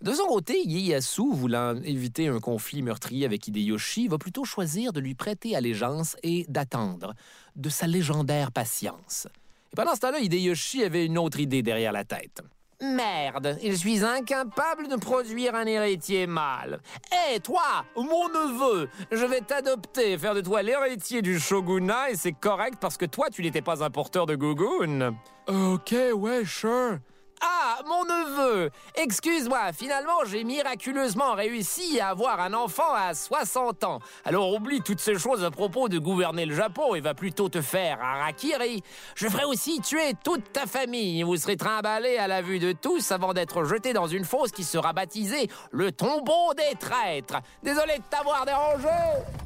De 0.00 0.12
son 0.12 0.26
côté, 0.26 0.62
Ieyasu, 0.64 1.34
voulant 1.34 1.74
éviter 1.82 2.28
un 2.28 2.40
conflit 2.40 2.82
meurtrier 2.82 3.26
avec 3.26 3.46
Hideyoshi, 3.48 4.08
va 4.08 4.16
plutôt 4.16 4.44
choisir 4.44 4.92
de 4.92 5.00
lui 5.00 5.14
prêter 5.14 5.56
allégeance 5.56 6.16
et 6.22 6.46
d'attendre, 6.48 7.14
de 7.56 7.68
sa 7.68 7.86
légendaire 7.86 8.50
patience. 8.50 9.26
Et 9.72 9.76
pendant 9.76 9.94
ce 9.94 10.00
temps-là, 10.00 10.20
Hideyoshi 10.20 10.84
avait 10.84 11.04
une 11.04 11.18
autre 11.18 11.40
idée 11.40 11.62
derrière 11.62 11.92
la 11.92 12.04
tête. 12.04 12.40
Merde, 12.80 13.58
je 13.60 13.72
suis 13.72 14.04
incapable 14.04 14.86
de 14.86 14.94
produire 14.94 15.56
un 15.56 15.66
héritier 15.66 16.28
mâle. 16.28 16.80
Hé, 17.10 17.40
toi, 17.40 17.84
mon 17.96 18.28
neveu, 18.28 18.88
je 19.10 19.24
vais 19.24 19.40
t'adopter, 19.40 20.16
faire 20.16 20.34
de 20.34 20.40
toi 20.40 20.62
l'héritier 20.62 21.20
du 21.20 21.40
shogunat, 21.40 22.10
et 22.10 22.16
c'est 22.16 22.32
correct 22.32 22.76
parce 22.80 22.96
que 22.96 23.04
toi, 23.04 23.30
tu 23.30 23.42
n'étais 23.42 23.62
pas 23.62 23.82
un 23.82 23.90
porteur 23.90 24.26
de 24.26 24.36
gougoun. 24.36 25.16
Ok, 25.48 25.92
ouais, 26.14 26.44
sure. 26.44 26.98
Ah, 27.40 27.78
mon 27.86 28.04
neveu 28.04 28.70
Excuse-moi, 28.94 29.72
finalement, 29.72 30.24
j'ai 30.26 30.44
miraculeusement 30.44 31.34
réussi 31.34 32.00
à 32.00 32.08
avoir 32.08 32.40
un 32.40 32.54
enfant 32.54 32.94
à 32.94 33.14
60 33.14 33.84
ans. 33.84 34.00
Alors 34.24 34.52
oublie 34.52 34.80
toutes 34.80 35.00
ces 35.00 35.18
choses 35.18 35.44
à 35.44 35.50
propos 35.50 35.88
de 35.88 35.98
gouverner 35.98 36.46
le 36.46 36.54
Japon 36.54 36.94
et 36.94 37.00
va 37.00 37.14
plutôt 37.14 37.48
te 37.48 37.60
faire 37.60 38.00
harakiri. 38.00 38.82
Je 39.14 39.28
ferai 39.28 39.44
aussi 39.44 39.80
tuer 39.80 40.12
toute 40.24 40.52
ta 40.52 40.66
famille. 40.66 41.22
Vous 41.22 41.36
serez 41.36 41.56
trimballé 41.56 42.16
à 42.18 42.26
la 42.26 42.42
vue 42.42 42.58
de 42.58 42.72
tous 42.72 43.12
avant 43.12 43.32
d'être 43.32 43.64
jeté 43.64 43.92
dans 43.92 44.06
une 44.06 44.24
fosse 44.24 44.50
qui 44.50 44.64
sera 44.64 44.92
baptisée 44.92 45.48
le 45.70 45.92
tombeau 45.92 46.54
des 46.56 46.76
traîtres. 46.78 47.40
Désolé 47.62 47.98
de 47.98 48.04
t'avoir 48.10 48.44
dérangé 48.44 48.88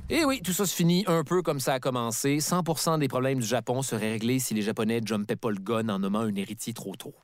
Et 0.09 0.25
oui, 0.25 0.41
tout 0.43 0.53
ça 0.53 0.67
se 0.67 0.75
finit 0.75 1.05
un 1.07 1.25
peu 1.25 1.43
comme 1.43 1.61
ça 1.61 1.75
a 1.75 1.81
commencé. 1.81 2.39
100% 2.39 2.99
des 2.99 3.09
problèmes 3.09 3.41
du 3.41 3.47
Japon 3.47 3.83
seraient 3.83 4.13
réglés 4.13 4.39
si 4.39 4.55
les 4.55 4.63
Japonais 4.63 5.01
jumpaient 5.05 5.37
pas 5.37 5.51
le 5.51 5.59
gun 5.59 5.89
en 5.89 5.99
nommant 5.99 6.21
un 6.21 6.35
héritier 6.35 6.73
trop 6.73 6.95
tôt. 6.97 7.15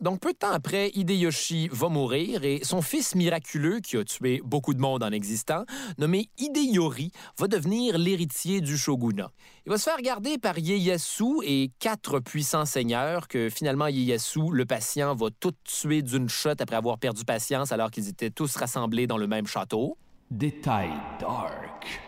Donc, 0.00 0.20
peu 0.20 0.32
de 0.32 0.38
temps 0.38 0.50
après, 0.50 0.90
Hideyoshi 0.94 1.68
va 1.70 1.88
mourir 1.88 2.42
et 2.42 2.60
son 2.64 2.82
fils 2.82 3.14
miraculeux, 3.14 3.78
qui 3.78 3.96
a 3.96 4.02
tué 4.02 4.40
beaucoup 4.44 4.74
de 4.74 4.80
monde 4.80 5.04
en 5.04 5.12
existant, 5.12 5.64
nommé 5.98 6.28
Hideyori, 6.36 7.12
va 7.38 7.46
devenir 7.46 7.96
l'héritier 7.96 8.60
du 8.60 8.76
shogunat. 8.76 9.30
Il 9.66 9.70
va 9.70 9.78
se 9.78 9.84
faire 9.84 10.00
garder 10.02 10.36
par 10.36 10.58
Ieyasu 10.58 11.44
et 11.44 11.70
quatre 11.78 12.18
puissants 12.18 12.66
seigneurs 12.66 13.28
que 13.28 13.48
finalement 13.48 13.86
Ieyasu, 13.86 14.50
le 14.50 14.66
patient, 14.66 15.14
va 15.14 15.28
tout 15.38 15.52
tuer 15.62 16.02
d'une 16.02 16.28
shot 16.28 16.50
après 16.58 16.76
avoir 16.76 16.98
perdu 16.98 17.24
patience 17.24 17.70
alors 17.70 17.92
qu'ils 17.92 18.08
étaient 18.08 18.30
tous 18.30 18.56
rassemblés 18.56 19.06
dans 19.06 19.16
le 19.16 19.28
même 19.28 19.46
château. 19.46 19.96
Détail 20.28 20.90
dark. 21.20 22.00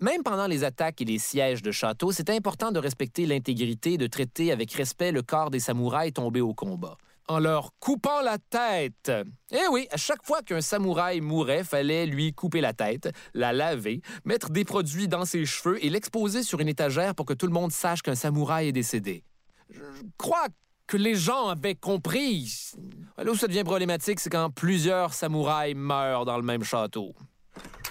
Même 0.00 0.22
pendant 0.22 0.46
les 0.46 0.62
attaques 0.62 1.00
et 1.00 1.04
les 1.06 1.18
sièges 1.18 1.62
de 1.62 1.72
château, 1.72 2.12
c'est 2.12 2.28
important 2.30 2.70
de 2.70 2.78
respecter 2.78 3.24
l'intégrité 3.24 3.94
et 3.94 3.98
de 3.98 4.06
traiter 4.06 4.52
avec 4.52 4.72
respect 4.72 5.10
le 5.10 5.22
corps 5.22 5.50
des 5.50 5.60
samouraïs 5.60 6.12
tombés 6.12 6.42
au 6.42 6.52
combat 6.52 6.98
en 7.30 7.38
leur 7.38 7.70
coupant 7.78 8.22
la 8.22 8.38
tête. 8.38 9.12
Eh 9.52 9.68
oui, 9.70 9.86
à 9.92 9.96
chaque 9.96 10.26
fois 10.26 10.42
qu'un 10.42 10.60
samouraï 10.60 11.20
mourait, 11.20 11.62
fallait 11.62 12.04
lui 12.04 12.32
couper 12.32 12.60
la 12.60 12.72
tête, 12.72 13.08
la 13.34 13.52
laver, 13.52 14.02
mettre 14.24 14.50
des 14.50 14.64
produits 14.64 15.06
dans 15.06 15.24
ses 15.24 15.46
cheveux 15.46 15.82
et 15.84 15.90
l'exposer 15.90 16.42
sur 16.42 16.58
une 16.58 16.66
étagère 16.66 17.14
pour 17.14 17.26
que 17.26 17.32
tout 17.32 17.46
le 17.46 17.52
monde 17.52 17.70
sache 17.70 18.02
qu'un 18.02 18.16
samouraï 18.16 18.68
est 18.68 18.72
décédé. 18.72 19.22
Je 19.70 19.80
crois 20.18 20.46
que 20.88 20.96
les 20.96 21.14
gens 21.14 21.46
avaient 21.46 21.76
compris. 21.76 22.72
Là 23.16 23.30
où 23.30 23.36
ça 23.36 23.46
devient 23.46 23.62
problématique, 23.62 24.18
c'est 24.18 24.30
quand 24.30 24.50
plusieurs 24.50 25.14
samouraïs 25.14 25.76
meurent 25.76 26.24
dans 26.24 26.36
le 26.36 26.42
même 26.42 26.64
château. 26.64 27.14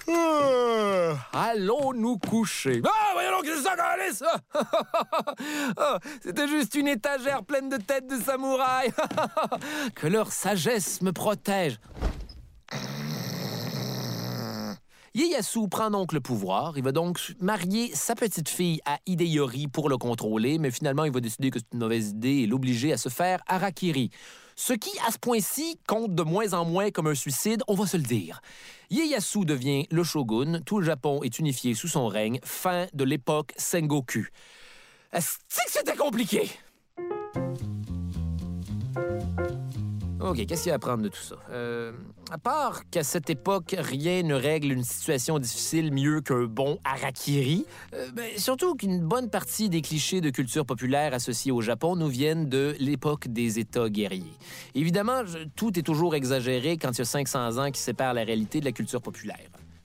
Euh, 0.08 1.14
allons 1.32 1.94
nous 1.94 2.18
coucher. 2.18 2.82
Ah, 2.84 3.10
voyons 3.14 3.29
c'était 6.22 6.48
juste 6.48 6.74
une 6.74 6.88
étagère 6.88 7.44
pleine 7.44 7.68
de 7.68 7.76
têtes 7.76 8.06
de 8.06 8.20
samouraïs. 8.20 8.92
que 9.94 10.06
leur 10.06 10.32
sagesse 10.32 11.02
me 11.02 11.12
protège. 11.12 11.78
Ieyasu 15.14 15.68
prend 15.68 15.90
donc 15.90 16.12
le 16.12 16.20
pouvoir. 16.20 16.74
Il 16.76 16.84
va 16.84 16.92
donc 16.92 17.34
marier 17.40 17.90
sa 17.94 18.14
petite 18.14 18.48
fille 18.48 18.80
à 18.84 18.98
Hideyori 19.06 19.66
pour 19.66 19.88
le 19.88 19.98
contrôler, 19.98 20.58
mais 20.58 20.70
finalement, 20.70 21.04
il 21.04 21.12
va 21.12 21.20
décider 21.20 21.50
que 21.50 21.58
c'est 21.58 21.72
une 21.72 21.80
mauvaise 21.80 22.10
idée 22.10 22.42
et 22.42 22.46
l'obliger 22.46 22.92
à 22.92 22.96
se 22.96 23.08
faire 23.08 23.40
harakiri. 23.48 24.10
Ce 24.54 24.72
qui, 24.72 24.90
à 25.06 25.10
ce 25.10 25.18
point-ci, 25.18 25.80
compte 25.88 26.14
de 26.14 26.22
moins 26.22 26.52
en 26.52 26.64
moins 26.64 26.90
comme 26.90 27.08
un 27.08 27.14
suicide, 27.14 27.62
on 27.66 27.74
va 27.74 27.86
se 27.86 27.96
le 27.96 28.04
dire. 28.04 28.40
Ieyasu 28.90 29.44
devient 29.44 29.86
le 29.90 30.04
shogun, 30.04 30.60
tout 30.64 30.78
le 30.78 30.86
Japon 30.86 31.22
est 31.22 31.38
unifié 31.38 31.74
sous 31.74 31.88
son 31.88 32.06
règne, 32.06 32.38
fin 32.44 32.86
de 32.92 33.04
l'époque 33.04 33.52
Sengoku. 33.56 34.28
Est-ce 35.12 35.38
c'était 35.48 35.96
compliqué? 35.96 36.50
OK, 40.20 40.46
qu'est-ce 40.46 40.62
qu'il 40.62 40.68
y 40.68 40.70
a 40.70 40.74
à 40.74 40.76
apprendre 40.76 41.02
de 41.02 41.08
tout 41.08 41.22
ça? 41.22 41.36
Euh, 41.50 41.92
à 42.30 42.38
part 42.38 42.88
qu'à 42.90 43.02
cette 43.02 43.30
époque, 43.30 43.74
rien 43.78 44.22
ne 44.22 44.34
règle 44.34 44.72
une 44.72 44.84
situation 44.84 45.38
difficile 45.38 45.92
mieux 45.92 46.20
qu'un 46.20 46.44
bon 46.44 46.78
harakiri, 46.84 47.64
euh, 47.94 48.10
ben, 48.12 48.26
surtout 48.36 48.74
qu'une 48.74 49.00
bonne 49.00 49.30
partie 49.30 49.68
des 49.68 49.80
clichés 49.80 50.20
de 50.20 50.30
culture 50.30 50.66
populaire 50.66 51.14
associés 51.14 51.52
au 51.52 51.60
Japon 51.60 51.96
nous 51.96 52.08
viennent 52.08 52.48
de 52.48 52.76
l'époque 52.78 53.28
des 53.28 53.58
États 53.58 53.88
guerriers. 53.88 54.36
Évidemment, 54.74 55.22
tout 55.56 55.78
est 55.78 55.82
toujours 55.82 56.14
exagéré 56.14 56.76
quand 56.76 56.90
il 56.92 56.98
y 56.98 57.02
a 57.02 57.06
500 57.06 57.58
ans 57.58 57.70
qui 57.70 57.80
séparent 57.80 58.14
la 58.14 58.24
réalité 58.24 58.60
de 58.60 58.66
la 58.66 58.72
culture 58.72 59.00
populaire 59.00 59.38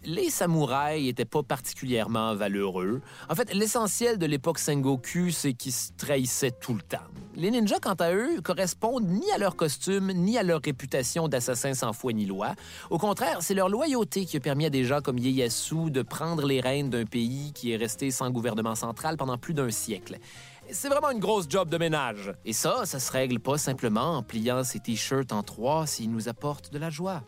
les 0.05 0.29
samouraïs 0.29 1.05
n'étaient 1.05 1.25
pas 1.25 1.43
particulièrement 1.43 2.35
valeureux. 2.35 3.01
En 3.29 3.35
fait, 3.35 3.53
l'essentiel 3.53 4.17
de 4.17 4.25
l'époque 4.25 4.59
Sengoku, 4.59 5.31
c'est 5.31 5.53
qu'ils 5.53 5.73
se 5.73 5.91
trahissaient 5.97 6.51
tout 6.51 6.73
le 6.73 6.81
temps. 6.81 6.97
Les 7.35 7.51
ninjas, 7.51 7.79
quant 7.81 7.95
à 7.95 8.13
eux, 8.13 8.41
correspondent 8.41 9.07
ni 9.07 9.29
à 9.31 9.37
leur 9.37 9.55
costume, 9.55 10.11
ni 10.13 10.37
à 10.37 10.43
leur 10.43 10.61
réputation 10.63 11.27
d'assassins 11.27 11.73
sans 11.73 11.93
foi 11.93 12.13
ni 12.13 12.25
loi. 12.25 12.53
Au 12.89 12.97
contraire, 12.97 13.39
c'est 13.41 13.53
leur 13.53 13.69
loyauté 13.69 14.25
qui 14.25 14.37
a 14.37 14.39
permis 14.39 14.65
à 14.65 14.69
des 14.69 14.85
gens 14.85 15.01
comme 15.01 15.17
Ieyasu 15.17 15.91
de 15.91 16.01
prendre 16.01 16.45
les 16.45 16.61
rênes 16.61 16.89
d'un 16.89 17.05
pays 17.05 17.51
qui 17.53 17.71
est 17.71 17.77
resté 17.77 18.11
sans 18.11 18.29
gouvernement 18.29 18.75
central 18.75 19.17
pendant 19.17 19.37
plus 19.37 19.53
d'un 19.53 19.69
siècle. 19.69 20.17
C'est 20.71 20.89
vraiment 20.89 21.11
une 21.11 21.19
grosse 21.19 21.45
job 21.47 21.69
de 21.69 21.77
ménage. 21.77 22.33
Et 22.43 22.53
ça, 22.53 22.85
ça 22.85 22.99
se 22.99 23.11
règle 23.11 23.39
pas 23.39 23.57
simplement 23.57 24.17
en 24.17 24.23
pliant 24.23 24.63
ses 24.63 24.79
t-shirts 24.79 25.31
en 25.31 25.43
trois 25.43 25.85
s'ils 25.85 26.11
nous 26.11 26.27
apportent 26.27 26.73
de 26.73 26.79
la 26.79 26.89
joie. 26.89 27.21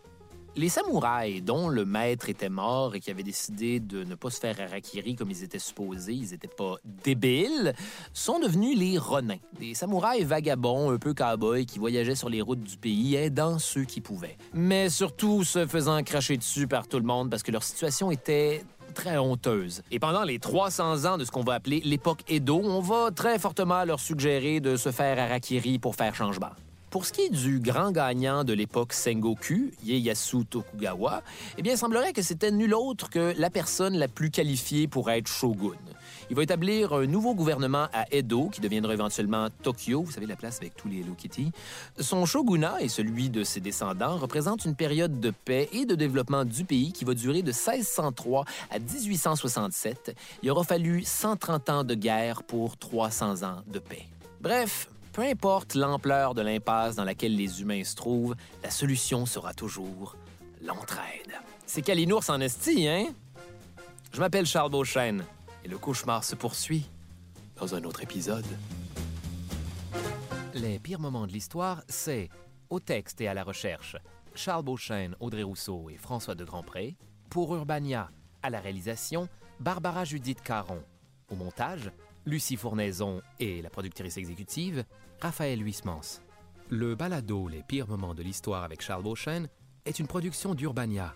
Les 0.58 0.68
samouraïs, 0.68 1.40
dont 1.40 1.68
le 1.68 1.84
maître 1.84 2.28
était 2.28 2.48
mort 2.48 2.96
et 2.96 2.98
qui 2.98 3.12
avaient 3.12 3.22
décidé 3.22 3.78
de 3.78 4.02
ne 4.02 4.16
pas 4.16 4.28
se 4.28 4.40
faire 4.40 4.60
harakiri 4.60 5.14
comme 5.14 5.30
ils 5.30 5.44
étaient 5.44 5.60
supposés, 5.60 6.14
ils 6.14 6.32
n'étaient 6.32 6.48
pas 6.48 6.74
débiles, 6.84 7.74
sont 8.12 8.40
devenus 8.40 8.76
les 8.76 8.98
ronins, 8.98 9.38
des 9.60 9.74
samouraïs 9.74 10.24
vagabonds, 10.24 10.90
un 10.90 10.98
peu 10.98 11.14
cow-boys, 11.14 11.64
qui 11.64 11.78
voyageaient 11.78 12.16
sur 12.16 12.28
les 12.28 12.42
routes 12.42 12.64
du 12.64 12.76
pays, 12.76 13.14
aidant 13.14 13.60
ceux 13.60 13.84
qui 13.84 14.00
pouvaient. 14.00 14.36
Mais 14.52 14.90
surtout 14.90 15.44
se 15.44 15.64
faisant 15.64 16.02
cracher 16.02 16.36
dessus 16.36 16.66
par 16.66 16.88
tout 16.88 16.98
le 16.98 17.04
monde 17.04 17.30
parce 17.30 17.44
que 17.44 17.52
leur 17.52 17.62
situation 17.62 18.10
était 18.10 18.64
très 18.94 19.16
honteuse. 19.16 19.82
Et 19.92 20.00
pendant 20.00 20.24
les 20.24 20.40
300 20.40 21.04
ans 21.04 21.18
de 21.18 21.24
ce 21.24 21.30
qu'on 21.30 21.44
va 21.44 21.54
appeler 21.54 21.82
l'époque 21.84 22.24
Edo, 22.26 22.60
on 22.64 22.80
va 22.80 23.12
très 23.12 23.38
fortement 23.38 23.84
leur 23.84 24.00
suggérer 24.00 24.58
de 24.58 24.74
se 24.74 24.90
faire 24.90 25.20
harakiri 25.20 25.78
pour 25.78 25.94
faire 25.94 26.16
changement. 26.16 26.50
Pour 26.90 27.04
ce 27.04 27.12
qui 27.12 27.20
est 27.20 27.28
du 27.28 27.60
grand 27.60 27.92
gagnant 27.92 28.44
de 28.44 28.54
l'époque 28.54 28.94
Sengoku, 28.94 29.72
Ieyasu 29.84 30.46
Tokugawa, 30.46 31.22
eh 31.58 31.62
bien, 31.62 31.74
il 31.74 31.78
semblerait 31.78 32.14
que 32.14 32.22
c'était 32.22 32.50
nul 32.50 32.72
autre 32.72 33.10
que 33.10 33.34
la 33.36 33.50
personne 33.50 33.98
la 33.98 34.08
plus 34.08 34.30
qualifiée 34.30 34.88
pour 34.88 35.10
être 35.10 35.28
shogun. 35.28 35.76
Il 36.30 36.36
va 36.36 36.42
établir 36.42 36.94
un 36.94 37.06
nouveau 37.06 37.34
gouvernement 37.34 37.88
à 37.92 38.06
Edo, 38.10 38.48
qui 38.48 38.62
deviendra 38.62 38.94
éventuellement 38.94 39.48
Tokyo, 39.62 40.02
vous 40.02 40.12
savez, 40.12 40.24
la 40.24 40.36
place 40.36 40.58
avec 40.58 40.76
tous 40.76 40.88
les 40.88 41.00
Hello 41.00 41.12
Kitty. 41.12 41.52
Son 41.98 42.24
shogunat 42.24 42.80
et 42.80 42.88
celui 42.88 43.28
de 43.28 43.44
ses 43.44 43.60
descendants 43.60 44.16
représentent 44.16 44.64
une 44.64 44.74
période 44.74 45.20
de 45.20 45.30
paix 45.30 45.68
et 45.72 45.84
de 45.84 45.94
développement 45.94 46.46
du 46.46 46.64
pays 46.64 46.92
qui 46.92 47.04
va 47.04 47.12
durer 47.12 47.42
de 47.42 47.52
1603 47.52 48.46
à 48.70 48.78
1867. 48.78 50.16
Il 50.42 50.50
aura 50.50 50.64
fallu 50.64 51.02
130 51.04 51.70
ans 51.70 51.84
de 51.84 51.94
guerre 51.94 52.42
pour 52.42 52.78
300 52.78 53.42
ans 53.42 53.62
de 53.66 53.78
paix. 53.78 54.06
Bref, 54.40 54.88
peu 55.18 55.24
importe 55.24 55.74
l'ampleur 55.74 56.32
de 56.32 56.42
l'impasse 56.42 56.94
dans 56.94 57.02
laquelle 57.02 57.34
les 57.34 57.60
humains 57.60 57.82
se 57.82 57.96
trouvent, 57.96 58.36
la 58.62 58.70
solution 58.70 59.26
sera 59.26 59.52
toujours 59.52 60.14
l'entraide. 60.62 61.32
C'est 61.66 61.82
Kalinours 61.82 62.30
en 62.30 62.40
esti, 62.40 62.86
hein? 62.86 63.08
Je 64.12 64.20
m'appelle 64.20 64.46
Charles 64.46 64.70
Beauchesne 64.70 65.24
et 65.64 65.68
le 65.68 65.76
cauchemar 65.76 66.22
se 66.22 66.36
poursuit 66.36 66.88
dans 67.56 67.74
un 67.74 67.82
autre 67.82 68.04
épisode. 68.04 68.46
Les 70.54 70.78
pires 70.78 71.00
moments 71.00 71.26
de 71.26 71.32
l'histoire, 71.32 71.82
c'est 71.88 72.28
au 72.70 72.78
texte 72.78 73.20
et 73.20 73.26
à 73.26 73.34
la 73.34 73.42
recherche 73.42 73.96
Charles 74.36 74.62
Beauchesne, 74.62 75.16
Audrey 75.18 75.42
Rousseau 75.42 75.90
et 75.90 75.96
François 75.96 76.36
de 76.36 76.44
Grandpré. 76.44 76.96
Pour 77.28 77.52
Urbania, 77.56 78.12
à 78.44 78.50
la 78.50 78.60
réalisation, 78.60 79.28
Barbara 79.58 80.04
Judith 80.04 80.42
Caron. 80.42 80.84
Au 81.28 81.34
montage, 81.34 81.90
Lucie 82.24 82.56
Fournaison 82.56 83.20
et 83.40 83.62
la 83.62 83.70
productrice 83.70 84.16
exécutive, 84.16 84.84
Raphaël 85.20 85.60
Huismans. 85.64 86.22
Le 86.70 86.94
balado 86.94 87.48
Les 87.48 87.62
pires 87.62 87.88
moments 87.88 88.14
de 88.14 88.22
l'histoire 88.22 88.62
avec 88.62 88.82
Charles 88.82 89.02
Beauchesne 89.02 89.48
est 89.84 89.98
une 89.98 90.06
production 90.06 90.54
d'Urbania. 90.54 91.14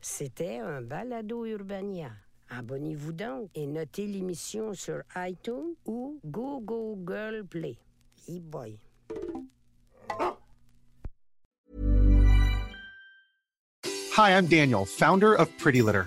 C'était 0.00 0.58
un 0.58 0.82
balado 0.82 1.46
Urbania. 1.46 2.10
Abonnez-vous 2.50 3.12
donc 3.12 3.48
et 3.54 3.66
notez 3.66 4.06
l'émission 4.06 4.74
sur 4.74 5.02
iTunes 5.16 5.74
ou 5.86 6.20
Google 6.24 7.44
Play. 7.48 7.78
E-boy. 8.28 8.78
Hi, 14.14 14.36
I'm 14.36 14.46
Daniel, 14.46 14.84
founder 14.84 15.34
of 15.34 15.48
Pretty 15.56 15.80
Litter. 15.80 16.06